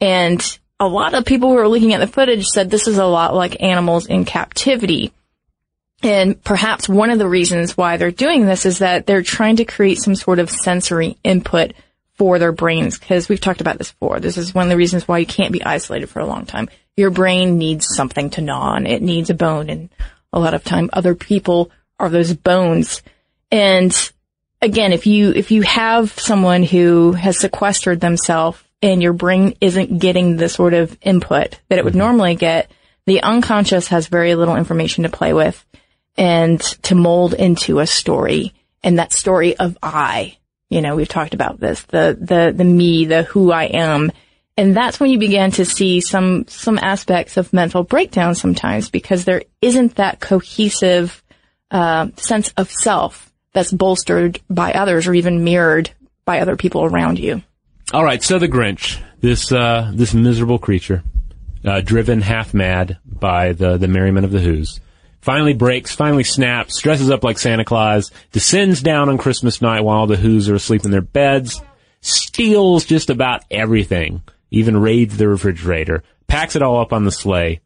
And 0.00 0.58
a 0.78 0.86
lot 0.86 1.14
of 1.14 1.24
people 1.24 1.48
who 1.48 1.56
were 1.56 1.68
looking 1.68 1.94
at 1.94 2.00
the 2.00 2.06
footage 2.06 2.46
said 2.46 2.70
this 2.70 2.86
is 2.86 2.98
a 2.98 3.06
lot 3.06 3.34
like 3.34 3.60
animals 3.60 4.06
in 4.06 4.24
captivity. 4.24 5.12
And 6.02 6.42
perhaps 6.42 6.88
one 6.88 7.10
of 7.10 7.18
the 7.18 7.28
reasons 7.28 7.76
why 7.76 7.96
they're 7.96 8.10
doing 8.10 8.46
this 8.46 8.66
is 8.66 8.78
that 8.80 9.06
they're 9.06 9.22
trying 9.22 9.56
to 9.56 9.64
create 9.64 9.98
some 9.98 10.14
sort 10.14 10.38
of 10.38 10.50
sensory 10.50 11.16
input 11.24 11.72
for 12.14 12.38
their 12.38 12.52
brains. 12.52 12.98
Because 12.98 13.28
we've 13.28 13.40
talked 13.40 13.60
about 13.60 13.78
this 13.78 13.92
before. 13.92 14.20
This 14.20 14.36
is 14.36 14.54
one 14.54 14.64
of 14.64 14.70
the 14.70 14.76
reasons 14.76 15.08
why 15.08 15.18
you 15.18 15.26
can't 15.26 15.52
be 15.52 15.64
isolated 15.64 16.08
for 16.08 16.20
a 16.20 16.26
long 16.26 16.46
time. 16.46 16.68
Your 16.96 17.10
brain 17.10 17.58
needs 17.58 17.86
something 17.94 18.30
to 18.30 18.40
gnaw 18.40 18.74
on. 18.74 18.86
It 18.86 19.02
needs 19.02 19.30
a 19.30 19.34
bone. 19.34 19.70
And 19.70 19.88
a 20.32 20.40
lot 20.40 20.54
of 20.54 20.64
time 20.64 20.90
other 20.92 21.14
people 21.14 21.70
are 21.98 22.08
those 22.10 22.34
bones. 22.34 23.02
And 23.50 24.12
again, 24.60 24.92
if 24.92 25.06
you, 25.06 25.32
if 25.32 25.50
you 25.50 25.62
have 25.62 26.12
someone 26.18 26.62
who 26.62 27.12
has 27.12 27.38
sequestered 27.38 28.00
themselves 28.00 28.62
and 28.82 29.02
your 29.02 29.12
brain 29.12 29.56
isn't 29.60 29.98
getting 29.98 30.36
the 30.36 30.48
sort 30.48 30.74
of 30.74 30.96
input 31.00 31.58
that 31.68 31.78
it 31.78 31.84
would 31.84 31.92
mm-hmm. 31.92 32.00
normally 32.00 32.34
get, 32.34 32.70
the 33.06 33.22
unconscious 33.22 33.88
has 33.88 34.08
very 34.08 34.34
little 34.34 34.56
information 34.56 35.04
to 35.04 35.08
play 35.08 35.32
with 35.32 35.64
and 36.16 36.60
to 36.82 36.94
mold 36.94 37.34
into 37.34 37.78
a 37.78 37.86
story. 37.86 38.54
And 38.82 38.98
that 38.98 39.12
story 39.12 39.56
of 39.56 39.76
I, 39.82 40.36
you 40.68 40.80
know, 40.80 40.96
we've 40.96 41.08
talked 41.08 41.34
about 41.34 41.60
this, 41.60 41.82
the, 41.82 42.16
the, 42.18 42.52
the 42.56 42.64
me, 42.64 43.04
the 43.04 43.22
who 43.24 43.50
I 43.52 43.64
am. 43.64 44.12
And 44.56 44.74
that's 44.74 44.98
when 44.98 45.10
you 45.10 45.18
begin 45.18 45.50
to 45.52 45.64
see 45.64 46.00
some, 46.00 46.46
some 46.48 46.78
aspects 46.78 47.36
of 47.36 47.52
mental 47.52 47.82
breakdown 47.82 48.34
sometimes 48.34 48.88
because 48.88 49.24
there 49.24 49.42
isn't 49.60 49.96
that 49.96 50.20
cohesive, 50.20 51.22
uh, 51.70 52.08
sense 52.16 52.52
of 52.56 52.70
self 52.70 53.32
that's 53.52 53.72
bolstered 53.72 54.40
by 54.48 54.72
others 54.72 55.06
or 55.06 55.14
even 55.14 55.44
mirrored 55.44 55.90
by 56.24 56.40
other 56.40 56.56
people 56.56 56.84
around 56.84 57.18
you. 57.18 57.42
All 57.92 58.04
right, 58.04 58.22
so 58.22 58.38
the 58.38 58.48
Grinch, 58.48 59.00
this 59.20 59.52
uh, 59.52 59.90
this 59.94 60.12
miserable 60.12 60.58
creature, 60.58 61.04
uh, 61.64 61.80
driven 61.80 62.20
half 62.20 62.52
mad 62.52 62.98
by 63.04 63.52
the 63.52 63.76
the 63.76 63.88
merriment 63.88 64.24
of 64.24 64.32
the 64.32 64.40
Who's, 64.40 64.80
finally 65.20 65.54
breaks, 65.54 65.94
finally 65.94 66.24
snaps, 66.24 66.80
dresses 66.80 67.10
up 67.10 67.24
like 67.24 67.38
Santa 67.38 67.64
Claus, 67.64 68.10
descends 68.32 68.82
down 68.82 69.08
on 69.08 69.18
Christmas 69.18 69.60
night 69.60 69.82
while 69.82 70.06
the 70.06 70.16
Who's 70.16 70.48
are 70.48 70.54
asleep 70.54 70.84
in 70.84 70.90
their 70.90 71.00
beds, 71.00 71.60
steals 72.00 72.84
just 72.84 73.10
about 73.10 73.44
everything, 73.50 74.22
even 74.50 74.76
raids 74.76 75.16
the 75.16 75.28
refrigerator, 75.28 76.02
packs 76.26 76.56
it 76.56 76.62
all 76.62 76.80
up 76.80 76.92
on 76.92 77.04
the 77.04 77.12
sleigh, 77.12 77.60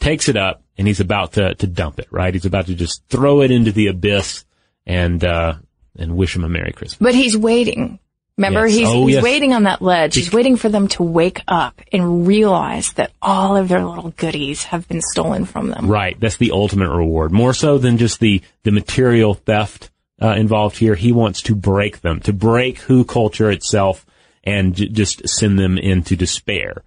takes 0.00 0.28
it 0.28 0.36
up, 0.36 0.62
and 0.78 0.86
he's 0.86 1.00
about 1.00 1.34
to 1.34 1.54
to 1.56 1.66
dump 1.66 1.98
it. 1.98 2.08
Right, 2.10 2.34
he's 2.34 2.46
about 2.46 2.66
to 2.66 2.74
just 2.74 3.02
throw 3.08 3.42
it 3.42 3.50
into 3.50 3.72
the 3.72 3.88
abyss 3.88 4.44
and 4.86 5.22
uh, 5.24 5.54
and 5.98 6.16
wish 6.16 6.34
him 6.34 6.44
a 6.44 6.48
Merry 6.48 6.72
Christmas. 6.72 6.98
But 7.00 7.14
he's 7.14 7.36
waiting 7.36 7.98
Remember, 8.42 8.66
yes. 8.66 8.78
he's, 8.78 8.88
oh, 8.88 9.06
he's 9.06 9.14
yes. 9.14 9.22
waiting 9.22 9.52
on 9.52 9.62
that 9.64 9.80
ledge. 9.80 10.16
He's 10.16 10.32
waiting 10.32 10.56
for 10.56 10.68
them 10.68 10.88
to 10.88 11.02
wake 11.04 11.42
up 11.46 11.80
and 11.92 12.26
realize 12.26 12.92
that 12.94 13.12
all 13.22 13.56
of 13.56 13.68
their 13.68 13.84
little 13.84 14.10
goodies 14.10 14.64
have 14.64 14.88
been 14.88 15.00
stolen 15.00 15.44
from 15.44 15.68
them. 15.68 15.88
Right. 15.88 16.18
That's 16.18 16.38
the 16.38 16.50
ultimate 16.50 16.90
reward. 16.90 17.30
More 17.30 17.54
so 17.54 17.78
than 17.78 17.98
just 17.98 18.18
the, 18.18 18.42
the 18.64 18.72
material 18.72 19.34
theft 19.34 19.90
uh, 20.20 20.34
involved 20.36 20.76
here. 20.76 20.96
He 20.96 21.12
wants 21.12 21.42
to 21.42 21.54
break 21.54 22.00
them, 22.00 22.18
to 22.20 22.32
break 22.32 22.78
Who 22.78 23.04
culture 23.04 23.50
itself 23.50 24.04
and 24.42 24.74
j- 24.74 24.88
just 24.88 25.28
send 25.28 25.58
them 25.58 25.78
into 25.78 26.16
despair. 26.16 26.82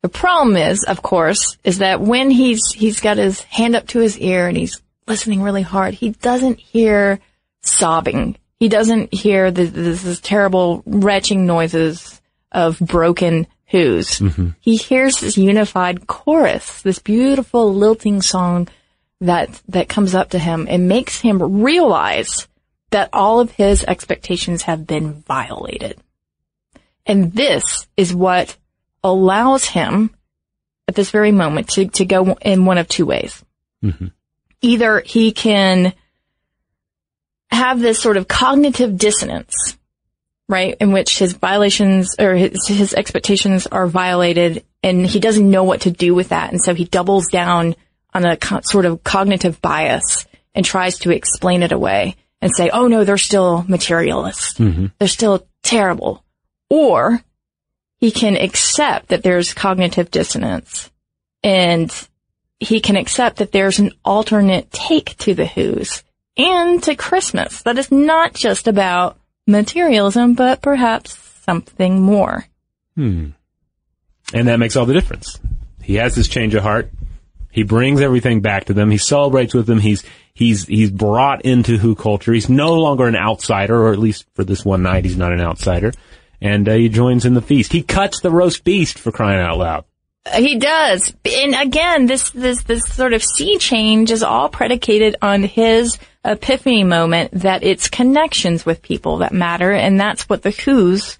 The 0.00 0.08
problem 0.08 0.56
is, 0.56 0.84
of 0.84 1.02
course, 1.02 1.58
is 1.62 1.78
that 1.78 2.00
when 2.00 2.30
he's, 2.30 2.60
he's 2.74 3.00
got 3.00 3.18
his 3.18 3.42
hand 3.42 3.76
up 3.76 3.86
to 3.88 3.98
his 3.98 4.18
ear 4.18 4.48
and 4.48 4.56
he's 4.56 4.80
listening 5.06 5.42
really 5.42 5.62
hard, 5.62 5.94
he 5.94 6.10
doesn't 6.10 6.58
hear 6.58 7.20
sobbing 7.62 8.36
he 8.64 8.70
doesn't 8.70 9.12
hear 9.12 9.50
the, 9.50 9.66
this, 9.66 10.00
this 10.00 10.20
terrible 10.20 10.82
retching 10.86 11.44
noises 11.44 12.22
of 12.50 12.78
broken 12.78 13.46
who's. 13.66 14.20
Mm-hmm. 14.20 14.48
He 14.58 14.76
hears 14.76 15.20
this 15.20 15.36
unified 15.36 16.06
chorus, 16.06 16.80
this 16.80 16.98
beautiful 16.98 17.74
lilting 17.74 18.22
song 18.22 18.68
that, 19.20 19.60
that 19.68 19.90
comes 19.90 20.14
up 20.14 20.30
to 20.30 20.38
him 20.38 20.66
and 20.70 20.88
makes 20.88 21.20
him 21.20 21.60
realize 21.60 22.48
that 22.88 23.10
all 23.12 23.38
of 23.38 23.50
his 23.50 23.84
expectations 23.84 24.62
have 24.62 24.86
been 24.86 25.12
violated. 25.12 25.98
And 27.04 27.34
this 27.34 27.86
is 27.98 28.14
what 28.14 28.56
allows 29.02 29.66
him 29.66 30.08
at 30.88 30.94
this 30.94 31.10
very 31.10 31.32
moment 31.32 31.68
to, 31.72 31.88
to 31.88 32.06
go 32.06 32.32
in 32.40 32.64
one 32.64 32.78
of 32.78 32.88
two 32.88 33.04
ways. 33.04 33.44
Mm-hmm. 33.84 34.06
Either 34.62 35.00
he 35.00 35.32
can 35.32 35.92
have 37.50 37.80
this 37.80 38.00
sort 38.00 38.16
of 38.16 38.28
cognitive 38.28 38.96
dissonance, 38.96 39.76
right? 40.48 40.76
In 40.80 40.92
which 40.92 41.18
his 41.18 41.32
violations 41.34 42.16
or 42.18 42.34
his, 42.34 42.66
his 42.66 42.94
expectations 42.94 43.66
are 43.66 43.86
violated 43.86 44.64
and 44.82 45.06
he 45.06 45.20
doesn't 45.20 45.50
know 45.50 45.64
what 45.64 45.82
to 45.82 45.90
do 45.90 46.14
with 46.14 46.30
that. 46.30 46.50
And 46.50 46.60
so 46.60 46.74
he 46.74 46.84
doubles 46.84 47.28
down 47.28 47.74
on 48.12 48.24
a 48.24 48.36
co- 48.36 48.60
sort 48.62 48.86
of 48.86 49.02
cognitive 49.02 49.60
bias 49.60 50.26
and 50.54 50.64
tries 50.64 50.98
to 51.00 51.10
explain 51.10 51.62
it 51.62 51.72
away 51.72 52.16
and 52.40 52.54
say, 52.54 52.70
oh 52.70 52.86
no, 52.86 53.04
they're 53.04 53.18
still 53.18 53.64
materialists. 53.66 54.58
Mm-hmm. 54.58 54.86
They're 54.98 55.08
still 55.08 55.46
terrible. 55.62 56.24
Or 56.68 57.20
he 57.98 58.10
can 58.10 58.36
accept 58.36 59.08
that 59.08 59.22
there's 59.22 59.54
cognitive 59.54 60.10
dissonance 60.10 60.90
and 61.42 61.92
he 62.60 62.80
can 62.80 62.96
accept 62.96 63.38
that 63.38 63.52
there's 63.52 63.78
an 63.78 63.92
alternate 64.04 64.70
take 64.70 65.16
to 65.18 65.34
the 65.34 65.46
Who's 65.46 66.02
and 66.36 66.82
to 66.82 66.94
Christmas. 66.94 67.62
That 67.62 67.78
is 67.78 67.90
not 67.90 68.34
just 68.34 68.68
about 68.68 69.18
materialism, 69.46 70.34
but 70.34 70.62
perhaps 70.62 71.18
something 71.44 72.00
more. 72.00 72.46
Hmm. 72.96 73.30
And 74.32 74.48
that 74.48 74.58
makes 74.58 74.76
all 74.76 74.86
the 74.86 74.94
difference. 74.94 75.38
He 75.82 75.96
has 75.96 76.14
this 76.14 76.28
change 76.28 76.54
of 76.54 76.62
heart. 76.62 76.90
He 77.50 77.62
brings 77.62 78.00
everything 78.00 78.40
back 78.40 78.64
to 78.64 78.74
them. 78.74 78.90
He 78.90 78.98
celebrates 78.98 79.54
with 79.54 79.66
them. 79.66 79.78
He's 79.78 80.02
he's 80.34 80.66
he's 80.66 80.90
brought 80.90 81.42
into 81.42 81.78
Who 81.78 81.94
culture. 81.94 82.32
He's 82.32 82.48
no 82.48 82.74
longer 82.74 83.06
an 83.06 83.14
outsider, 83.14 83.80
or 83.80 83.92
at 83.92 83.98
least 83.98 84.26
for 84.34 84.42
this 84.42 84.64
one 84.64 84.82
night, 84.82 85.04
he's 85.04 85.16
not 85.16 85.32
an 85.32 85.40
outsider. 85.40 85.92
And 86.40 86.68
uh, 86.68 86.74
he 86.74 86.88
joins 86.88 87.24
in 87.24 87.34
the 87.34 87.42
feast. 87.42 87.72
He 87.72 87.82
cuts 87.82 88.20
the 88.20 88.30
roast 88.30 88.64
beast 88.64 88.98
for 88.98 89.12
crying 89.12 89.40
out 89.40 89.58
loud. 89.58 89.84
He 90.32 90.58
does. 90.58 91.12
And 91.24 91.54
again, 91.54 92.06
this, 92.06 92.30
this, 92.30 92.62
this 92.62 92.82
sort 92.84 93.12
of 93.12 93.22
sea 93.22 93.58
change 93.58 94.10
is 94.10 94.22
all 94.22 94.48
predicated 94.48 95.16
on 95.20 95.42
his 95.42 95.98
epiphany 96.24 96.82
moment 96.82 97.32
that 97.32 97.62
it's 97.62 97.88
connections 97.88 98.64
with 98.64 98.80
people 98.80 99.18
that 99.18 99.34
matter. 99.34 99.70
And 99.72 100.00
that's 100.00 100.28
what 100.28 100.42
the 100.42 100.50
Who's, 100.50 101.18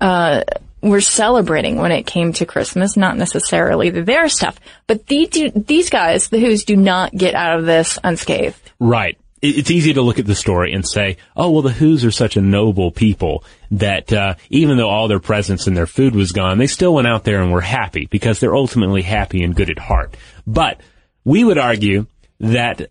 uh, 0.00 0.42
were 0.82 1.00
celebrating 1.00 1.76
when 1.78 1.92
it 1.92 2.04
came 2.04 2.34
to 2.34 2.44
Christmas, 2.44 2.96
not 2.96 3.16
necessarily 3.16 3.88
their 3.88 4.28
stuff. 4.28 4.60
But 4.86 5.06
these, 5.06 5.30
these 5.56 5.88
guys, 5.88 6.28
the 6.28 6.38
Who's, 6.38 6.64
do 6.64 6.76
not 6.76 7.12
get 7.12 7.34
out 7.34 7.58
of 7.58 7.64
this 7.64 7.98
unscathed. 8.04 8.72
Right. 8.78 9.18
It's 9.44 9.70
easy 9.70 9.92
to 9.94 10.02
look 10.02 10.18
at 10.18 10.26
the 10.26 10.34
story 10.34 10.72
and 10.72 10.86
say, 10.88 11.18
oh, 11.36 11.50
well, 11.50 11.62
the 11.62 11.70
Who's 11.70 12.04
are 12.04 12.10
such 12.10 12.36
a 12.36 12.40
noble 12.40 12.90
people 12.90 13.44
that 13.70 14.12
uh, 14.12 14.34
even 14.50 14.76
though 14.78 14.88
all 14.88 15.06
their 15.08 15.20
presents 15.20 15.66
and 15.66 15.76
their 15.76 15.86
food 15.86 16.14
was 16.14 16.32
gone, 16.32 16.58
they 16.58 16.66
still 16.66 16.94
went 16.94 17.06
out 17.06 17.24
there 17.24 17.42
and 17.42 17.52
were 17.52 17.60
happy 17.60 18.06
because 18.10 18.40
they're 18.40 18.56
ultimately 18.56 19.02
happy 19.02 19.42
and 19.44 19.54
good 19.54 19.68
at 19.70 19.78
heart. 19.78 20.16
But 20.46 20.80
we 21.24 21.44
would 21.44 21.58
argue 21.58 22.06
that 22.40 22.90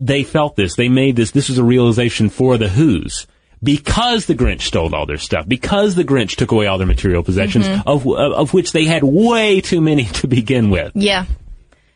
they 0.00 0.24
felt 0.24 0.56
this. 0.56 0.74
They 0.74 0.88
made 0.88 1.16
this. 1.16 1.30
This 1.30 1.48
was 1.48 1.58
a 1.58 1.64
realization 1.64 2.28
for 2.30 2.58
the 2.58 2.68
Who's 2.68 3.26
because 3.62 4.26
the 4.26 4.34
Grinch 4.34 4.62
stole 4.62 4.94
all 4.94 5.06
their 5.06 5.16
stuff, 5.18 5.48
because 5.48 5.94
the 5.94 6.04
Grinch 6.04 6.36
took 6.36 6.52
away 6.52 6.66
all 6.66 6.76
their 6.78 6.86
material 6.86 7.22
possessions, 7.22 7.66
Mhm. 7.66 7.82
of, 7.86 8.06
of 8.06 8.52
which 8.52 8.72
they 8.72 8.84
had 8.84 9.02
way 9.02 9.60
too 9.60 9.80
many 9.80 10.04
to 10.20 10.26
begin 10.26 10.68
with. 10.70 10.92
Yeah. 10.94 11.24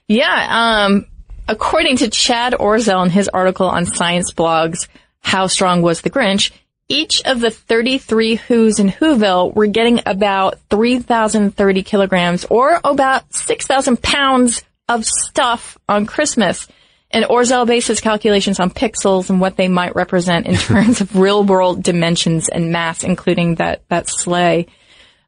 Yeah. 0.07 0.87
Um, 0.87 1.07
according 1.49 1.97
to 1.97 2.11
Chad 2.11 2.53
Orzel 2.53 3.05
in 3.05 3.11
his 3.11 3.29
article 3.29 3.67
on 3.67 3.87
Science 3.87 4.33
Blogs, 4.33 4.87
How 5.21 5.47
Strong 5.47 5.83
Was 5.83 6.03
the 6.03 6.11
Grinch? 6.11 6.53
Each 6.89 7.23
of 7.25 7.41
the 7.41 7.51
33 7.51 8.37
Who's 8.37 8.79
in 8.79 8.89
Whoville 8.89 9.55
were 9.55 9.67
getting 9.67 10.01
about 10.07 10.59
3,030 10.71 11.83
kilograms 11.83 12.45
or 12.47 12.81
about 12.85 13.35
6,000 13.35 14.01
pounds 14.01 14.63
of 14.89 15.05
stuff 15.05 15.77
on 15.89 16.07
Christmas. 16.07 16.69
And 17.11 17.25
Orzel 17.25 17.67
bases 17.67 17.89
his 17.89 18.01
calculations 18.01 18.61
on 18.61 18.71
pixels 18.71 19.31
and 19.31 19.41
what 19.41 19.57
they 19.57 19.69
might 19.69 19.97
represent 19.97 20.47
in 20.47 20.55
terms 20.57 21.01
of 21.01 21.17
real 21.17 21.45
world 21.45 21.83
dimensions 21.83 22.49
and 22.49 22.73
mass, 22.73 23.03
including 23.03 23.57
that, 23.57 23.83
that 23.89 24.09
sleigh. 24.09 24.67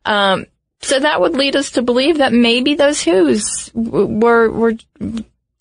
Um, 0.04 0.46
so 0.82 0.98
that 0.98 1.20
would 1.20 1.34
lead 1.34 1.56
us 1.56 1.72
to 1.72 1.82
believe 1.82 2.18
that 2.18 2.32
maybe 2.32 2.74
those 2.74 3.02
Who's 3.02 3.70
w- 3.74 4.06
were 4.06 4.50
were 4.50 4.74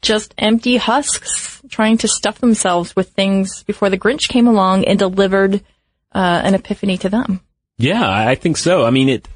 just 0.02 0.34
empty 0.38 0.78
husks 0.78 1.62
trying 1.70 1.98
to 2.00 2.08
stuff 2.08 2.40
themselves 2.40 2.96
with 2.96 3.10
things 3.10 3.64
before 3.64 3.90
the 3.90 3.98
Grinch 3.98 4.28
came 4.30 4.48
along 4.48 4.86
and 4.86 4.98
delivered 4.98 5.56
uh, 6.14 6.42
an 6.44 6.56
epiphany 6.56 6.98
to 6.98 7.10
them. 7.10 7.42
Yeah, 7.78 8.04
I 8.04 8.36
think 8.36 8.58
so. 8.58 8.86
I 8.86 8.90
mean, 8.90 9.10
it, 9.10 9.28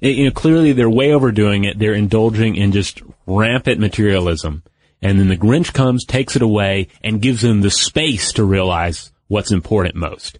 it, 0.00 0.16
you 0.16 0.24
know, 0.26 0.30
clearly 0.30 0.72
they're 0.72 0.90
way 0.90 1.12
overdoing 1.12 1.64
it. 1.64 1.78
They're 1.78 1.94
indulging 1.94 2.56
in 2.56 2.72
just 2.72 3.02
rampant 3.26 3.80
materialism. 3.80 4.62
And 5.00 5.18
then 5.18 5.28
the 5.28 5.36
Grinch 5.36 5.72
comes, 5.72 6.04
takes 6.04 6.36
it 6.36 6.42
away, 6.42 6.88
and 7.02 7.22
gives 7.22 7.42
them 7.42 7.60
the 7.60 7.70
space 7.70 8.32
to 8.34 8.44
realize 8.44 9.12
what's 9.28 9.52
important 9.52 9.94
most. 9.94 10.38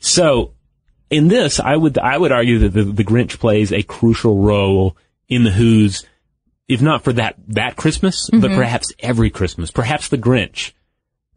So, 0.00 0.54
in 1.10 1.28
this, 1.28 1.60
I 1.60 1.76
would, 1.76 1.98
I 1.98 2.16
would 2.16 2.32
argue 2.32 2.60
that 2.60 2.72
the, 2.72 2.84
the 2.84 3.04
Grinch 3.04 3.38
plays 3.38 3.72
a 3.72 3.82
crucial 3.82 4.42
role 4.42 4.96
in 5.28 5.44
the 5.44 5.50
Who's, 5.50 6.06
if 6.68 6.80
not 6.82 7.02
for 7.02 7.12
that, 7.14 7.36
that 7.48 7.76
Christmas, 7.76 8.28
but 8.30 8.50
Mhm. 8.50 8.56
perhaps 8.56 8.92
every 9.00 9.30
Christmas. 9.30 9.70
Perhaps 9.70 10.08
the 10.08 10.18
Grinch 10.18 10.72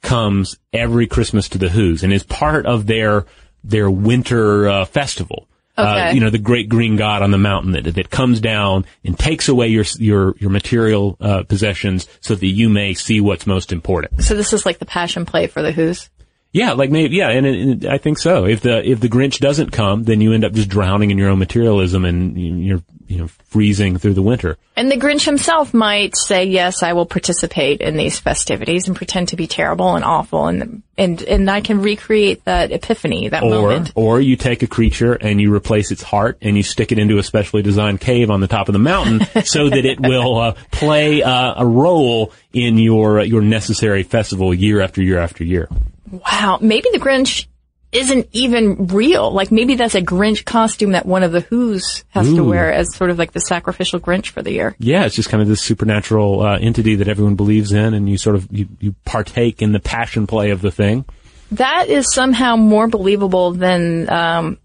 comes 0.02 0.58
every 0.74 1.08
Christmas 1.08 1.48
to 1.50 1.58
the 1.58 1.70
Who's 1.70 2.04
and 2.04 2.12
is 2.12 2.24
part 2.24 2.66
of 2.66 2.88
their, 2.88 3.26
their 3.64 3.90
winter, 3.90 4.68
uh, 4.68 4.86
festival. 4.86 5.48
Uh, 5.78 5.82
Okay. 6.08 6.16
you 6.16 6.20
know, 6.20 6.30
the 6.30 6.38
great 6.38 6.68
green 6.68 6.98
god 6.98 7.22
on 7.22 7.32
the 7.32 7.38
mountain 7.38 7.72
that, 7.72 7.86
that 7.96 8.10
comes 8.10 8.42
down 8.42 8.86
and 9.06 9.18
takes 9.18 9.48
away 9.48 9.68
your, 9.70 9.86
your, 10.00 10.36
your 10.38 10.50
material, 10.50 11.16
uh, 11.22 11.44
possessions 11.44 12.08
so 12.20 12.36
that 12.36 12.46
you 12.46 12.68
may 12.70 12.94
see 12.94 13.22
what's 13.22 13.48
most 13.48 13.72
important. 13.72 14.22
So 14.24 14.36
this 14.36 14.52
is 14.54 14.66
like 14.66 14.80
the 14.80 14.86
passion 14.86 15.26
play 15.26 15.48
for 15.48 15.62
the 15.62 15.72
Who's. 15.72 16.10
Yeah, 16.52 16.74
like 16.74 16.90
maybe, 16.92 17.16
yeah, 17.16 17.30
and, 17.30 17.46
and 17.46 17.86
I 17.86 17.98
think 17.98 18.18
so. 18.20 18.44
If 18.46 18.60
the, 18.60 18.86
if 18.86 19.00
the 19.00 19.08
Grinch 19.08 19.40
doesn't 19.40 19.72
come, 19.72 20.04
then 20.04 20.20
you 20.20 20.34
end 20.34 20.44
up 20.44 20.52
just 20.52 20.68
drowning 20.68 21.10
in 21.10 21.18
your 21.18 21.30
own 21.30 21.40
materialism 21.40 22.04
and 22.04 22.38
you- 22.38 22.56
you're, 22.56 22.84
you 23.12 23.20
know, 23.20 23.28
freezing 23.28 23.98
through 23.98 24.14
the 24.14 24.22
winter. 24.22 24.58
And 24.76 24.90
the 24.90 24.96
Grinch 24.96 25.26
himself 25.26 25.74
might 25.74 26.16
say, 26.16 26.46
"Yes, 26.46 26.82
I 26.82 26.94
will 26.94 27.06
participate 27.06 27.82
in 27.82 27.98
these 27.98 28.20
festivities 28.20 28.88
and 28.88 28.96
pretend 28.96 29.28
to 29.30 29.36
be 29.36 29.48
terrible 29.48 29.96
and 29.96 30.06
awful, 30.06 30.48
and 30.48 30.82
and 30.98 31.22
and 31.24 31.52
I 31.52 31.62
can 31.62 31.82
recreate 31.82 32.46
that 32.46 32.72
epiphany, 32.72 33.28
that 33.30 33.44
or, 33.44 33.50
moment." 33.50 33.92
or 33.96 34.22
you 34.22 34.38
take 34.38 34.64
a 34.64 34.68
creature 34.68 35.14
and 35.14 35.42
you 35.42 35.54
replace 35.54 35.92
its 35.92 36.02
heart 36.02 36.38
and 36.42 36.56
you 36.56 36.64
stick 36.64 36.92
it 36.92 37.00
into 37.00 37.18
a 37.18 37.24
specially 37.24 37.62
designed 37.62 38.00
cave 38.00 38.32
on 38.32 38.40
the 38.40 38.48
top 38.48 38.70
of 38.70 38.74
the 38.74 38.80
mountain 38.80 39.20
so 39.44 39.70
that 39.70 39.86
it 39.86 40.00
will 40.00 40.40
uh, 40.40 40.54
play 40.72 41.22
uh, 41.22 41.54
a 41.58 41.66
role 41.66 42.32
in 42.54 42.78
your 42.78 43.20
uh, 43.20 43.24
your 43.24 43.42
necessary 43.42 44.04
festival 44.04 44.54
year 44.54 44.80
after 44.80 45.04
year 45.04 45.20
after 45.20 45.44
year. 45.44 45.68
Wow, 46.10 46.60
maybe 46.62 46.90
the 46.92 47.00
Grinch 47.00 47.48
isn't 47.92 48.28
even 48.32 48.88
real. 48.88 49.32
Like 49.32 49.52
maybe 49.52 49.76
that's 49.76 49.96
a 49.96 50.02
Grinch 50.02 50.46
costume 50.46 50.94
that 50.94 51.06
one 51.06 51.24
of 51.24 51.32
the 51.32 51.42
Who's 51.42 52.04
has 52.10 52.34
to 52.34 52.44
wear 52.44 52.72
as 52.72 52.96
sort 52.96 53.10
of 53.10 53.18
like 53.18 53.34
the 53.34 53.42
sacrificial 53.42 54.00
Grinch 54.00 54.30
for 54.30 54.42
the 54.42 54.52
year. 54.52 54.76
Yeah, 54.80 55.06
it's 55.06 55.16
just 55.16 55.30
kind 55.30 55.42
of 55.42 55.48
this 55.48 55.62
supernatural 55.62 56.42
uh, 56.42 56.58
entity 56.58 56.96
that 56.96 57.08
everyone 57.08 57.36
believes 57.36 57.72
in, 57.72 57.94
and 57.94 58.10
you 58.10 58.18
sort 58.18 58.36
of 58.36 58.48
you, 58.52 58.68
you 58.80 58.96
partake 59.06 59.62
in 59.62 59.72
the 59.72 59.80
passion 59.80 60.28
play 60.28 60.52
of 60.52 60.62
the 60.62 60.72
thing. 60.72 61.06
That 61.52 61.90
is 61.90 62.14
somehow 62.14 62.56
more 62.56 62.88
believable 62.88 63.52
than 63.52 64.10
um, 64.10 64.58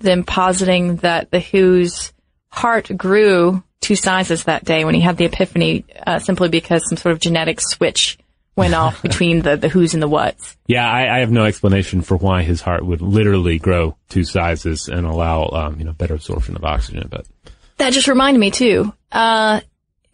than 0.00 0.24
positing 0.24 0.96
that 0.96 1.30
the 1.30 1.40
Who's 1.40 2.12
heart 2.50 2.90
grew 2.96 3.62
two 3.80 3.96
sizes 3.96 4.44
that 4.44 4.64
day 4.64 4.84
when 4.84 4.94
he 4.94 5.00
had 5.00 5.16
the 5.16 5.26
epiphany, 5.26 5.84
uh, 6.06 6.18
simply 6.18 6.48
because 6.48 6.82
some 6.88 6.96
sort 6.96 7.12
of 7.12 7.20
genetic 7.20 7.60
switch 7.60 8.18
went 8.56 8.74
off 8.74 9.02
between 9.02 9.42
the 9.42 9.56
the 9.56 9.68
Who's 9.68 9.94
and 9.94 10.02
the 10.02 10.08
What's. 10.08 10.56
Yeah, 10.66 10.88
I, 10.88 11.16
I 11.16 11.18
have 11.20 11.30
no 11.30 11.44
explanation 11.44 12.02
for 12.02 12.16
why 12.16 12.42
his 12.42 12.60
heart 12.60 12.84
would 12.84 13.02
literally 13.02 13.58
grow 13.58 13.96
two 14.08 14.24
sizes 14.24 14.88
and 14.88 15.06
allow 15.06 15.48
um, 15.48 15.78
you 15.78 15.84
know 15.84 15.92
better 15.92 16.14
absorption 16.14 16.56
of 16.56 16.64
oxygen, 16.64 17.08
but. 17.10 17.26
That 17.76 17.92
just 17.92 18.06
reminded 18.06 18.38
me 18.38 18.52
too. 18.52 18.94
Uh, 19.10 19.60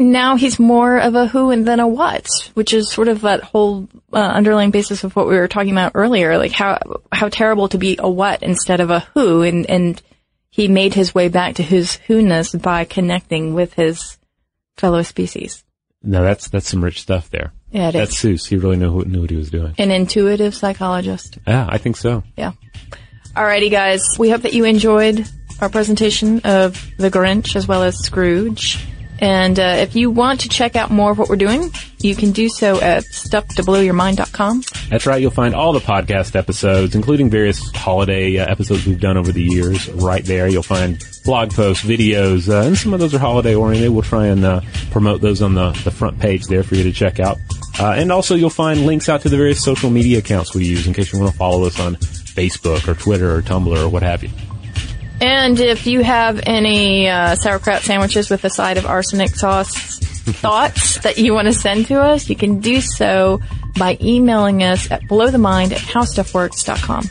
now 0.00 0.36
he's 0.36 0.58
more 0.58 0.98
of 0.98 1.14
a 1.14 1.26
who 1.26 1.50
and 1.50 1.68
then 1.68 1.78
a 1.78 1.86
what, 1.86 2.26
which 2.54 2.72
is 2.72 2.90
sort 2.90 3.08
of 3.08 3.20
that 3.20 3.42
whole 3.42 3.86
uh, 4.12 4.16
underlying 4.16 4.70
basis 4.70 5.04
of 5.04 5.14
what 5.14 5.28
we 5.28 5.36
were 5.36 5.46
talking 5.46 5.72
about 5.72 5.92
earlier. 5.94 6.38
Like 6.38 6.52
how 6.52 6.78
how 7.12 7.28
terrible 7.28 7.68
to 7.68 7.78
be 7.78 7.96
a 7.98 8.08
what 8.08 8.42
instead 8.42 8.80
of 8.80 8.90
a 8.90 9.00
who, 9.14 9.42
and 9.42 9.68
and 9.68 10.02
he 10.48 10.68
made 10.68 10.94
his 10.94 11.14
way 11.14 11.28
back 11.28 11.56
to 11.56 11.62
his 11.62 11.96
who-ness 12.06 12.54
by 12.54 12.84
connecting 12.84 13.52
with 13.52 13.74
his 13.74 14.18
fellow 14.76 15.02
species. 15.02 15.62
Now 16.02 16.22
that's 16.22 16.48
that's 16.48 16.68
some 16.68 16.82
rich 16.82 17.02
stuff 17.02 17.28
there. 17.28 17.52
Yeah, 17.70 17.90
it 17.90 17.92
that's 17.92 18.20
Seuss. 18.20 18.48
He 18.48 18.56
really 18.56 18.76
knew 18.76 19.02
knew 19.04 19.20
what 19.20 19.30
he 19.30 19.36
was 19.36 19.50
doing. 19.50 19.74
An 19.78 19.90
intuitive 19.90 20.54
psychologist. 20.54 21.38
Yeah, 21.46 21.66
I 21.68 21.78
think 21.78 21.96
so. 21.96 22.24
Yeah. 22.36 22.52
Alrighty, 23.36 23.70
guys. 23.70 24.02
We 24.18 24.28
hope 24.28 24.42
that 24.42 24.54
you 24.54 24.64
enjoyed 24.64 25.28
our 25.60 25.68
presentation 25.68 26.40
of 26.40 26.84
The 26.96 27.10
Grinch 27.10 27.54
as 27.54 27.68
well 27.68 27.82
as 27.82 27.96
Scrooge. 27.98 28.84
And 29.20 29.60
uh, 29.60 29.76
if 29.78 29.94
you 29.94 30.10
want 30.10 30.40
to 30.40 30.48
check 30.48 30.76
out 30.76 30.90
more 30.90 31.10
of 31.10 31.18
what 31.18 31.28
we're 31.28 31.36
doing, 31.36 31.70
you 31.98 32.16
can 32.16 32.32
do 32.32 32.48
so 32.48 32.80
at 32.80 33.04
stufftoblowyourmind.com. 33.04 34.62
That's 34.88 35.04
right. 35.06 35.20
You'll 35.20 35.30
find 35.30 35.54
all 35.54 35.72
the 35.72 35.80
podcast 35.80 36.34
episodes, 36.34 36.94
including 36.94 37.28
various 37.28 37.70
holiday 37.72 38.38
uh, 38.38 38.46
episodes 38.50 38.86
we've 38.86 39.00
done 39.00 39.18
over 39.18 39.30
the 39.30 39.42
years, 39.42 39.90
right 39.90 40.24
there. 40.24 40.48
You'll 40.48 40.62
find 40.62 41.04
blog 41.24 41.52
posts, 41.52 41.84
videos, 41.84 42.48
uh, 42.48 42.66
and 42.66 42.76
some 42.76 42.94
of 42.94 43.00
those 43.00 43.14
are 43.14 43.18
holiday 43.18 43.54
oriented. 43.54 43.90
We'll 43.90 44.02
try 44.02 44.26
and 44.26 44.44
uh, 44.44 44.62
promote 44.90 45.20
those 45.20 45.42
on 45.42 45.54
the, 45.54 45.72
the 45.84 45.90
front 45.90 46.18
page 46.18 46.46
there 46.46 46.62
for 46.62 46.76
you 46.76 46.84
to 46.84 46.92
check 46.92 47.20
out. 47.20 47.36
Uh, 47.78 47.92
and 47.92 48.10
also, 48.10 48.34
you'll 48.34 48.50
find 48.50 48.86
links 48.86 49.08
out 49.08 49.20
to 49.22 49.28
the 49.28 49.36
various 49.36 49.62
social 49.62 49.90
media 49.90 50.18
accounts 50.18 50.54
we 50.54 50.64
use 50.64 50.86
in 50.86 50.94
case 50.94 51.12
you 51.12 51.18
want 51.18 51.30
to 51.30 51.38
follow 51.38 51.64
us 51.64 51.78
on 51.78 51.96
Facebook 51.96 52.88
or 52.88 52.94
Twitter 52.94 53.34
or 53.34 53.42
Tumblr 53.42 53.76
or 53.76 53.88
what 53.88 54.02
have 54.02 54.22
you. 54.22 54.30
And 55.20 55.60
if 55.60 55.86
you 55.86 56.02
have 56.02 56.40
any 56.44 57.08
uh, 57.08 57.34
sauerkraut 57.34 57.82
sandwiches 57.82 58.30
with 58.30 58.44
a 58.44 58.50
side 58.50 58.78
of 58.78 58.86
arsenic 58.86 59.34
sauce 59.34 59.98
thoughts 59.98 60.98
that 61.00 61.18
you 61.18 61.34
want 61.34 61.46
to 61.46 61.52
send 61.52 61.86
to 61.86 62.00
us, 62.00 62.30
you 62.30 62.36
can 62.36 62.60
do 62.60 62.80
so 62.80 63.40
by 63.78 63.98
emailing 64.00 64.62
us 64.62 64.90
at 64.90 65.02
blowthemind 65.02 65.72
at 65.72 65.78
howstuffworks.com. 65.78 67.04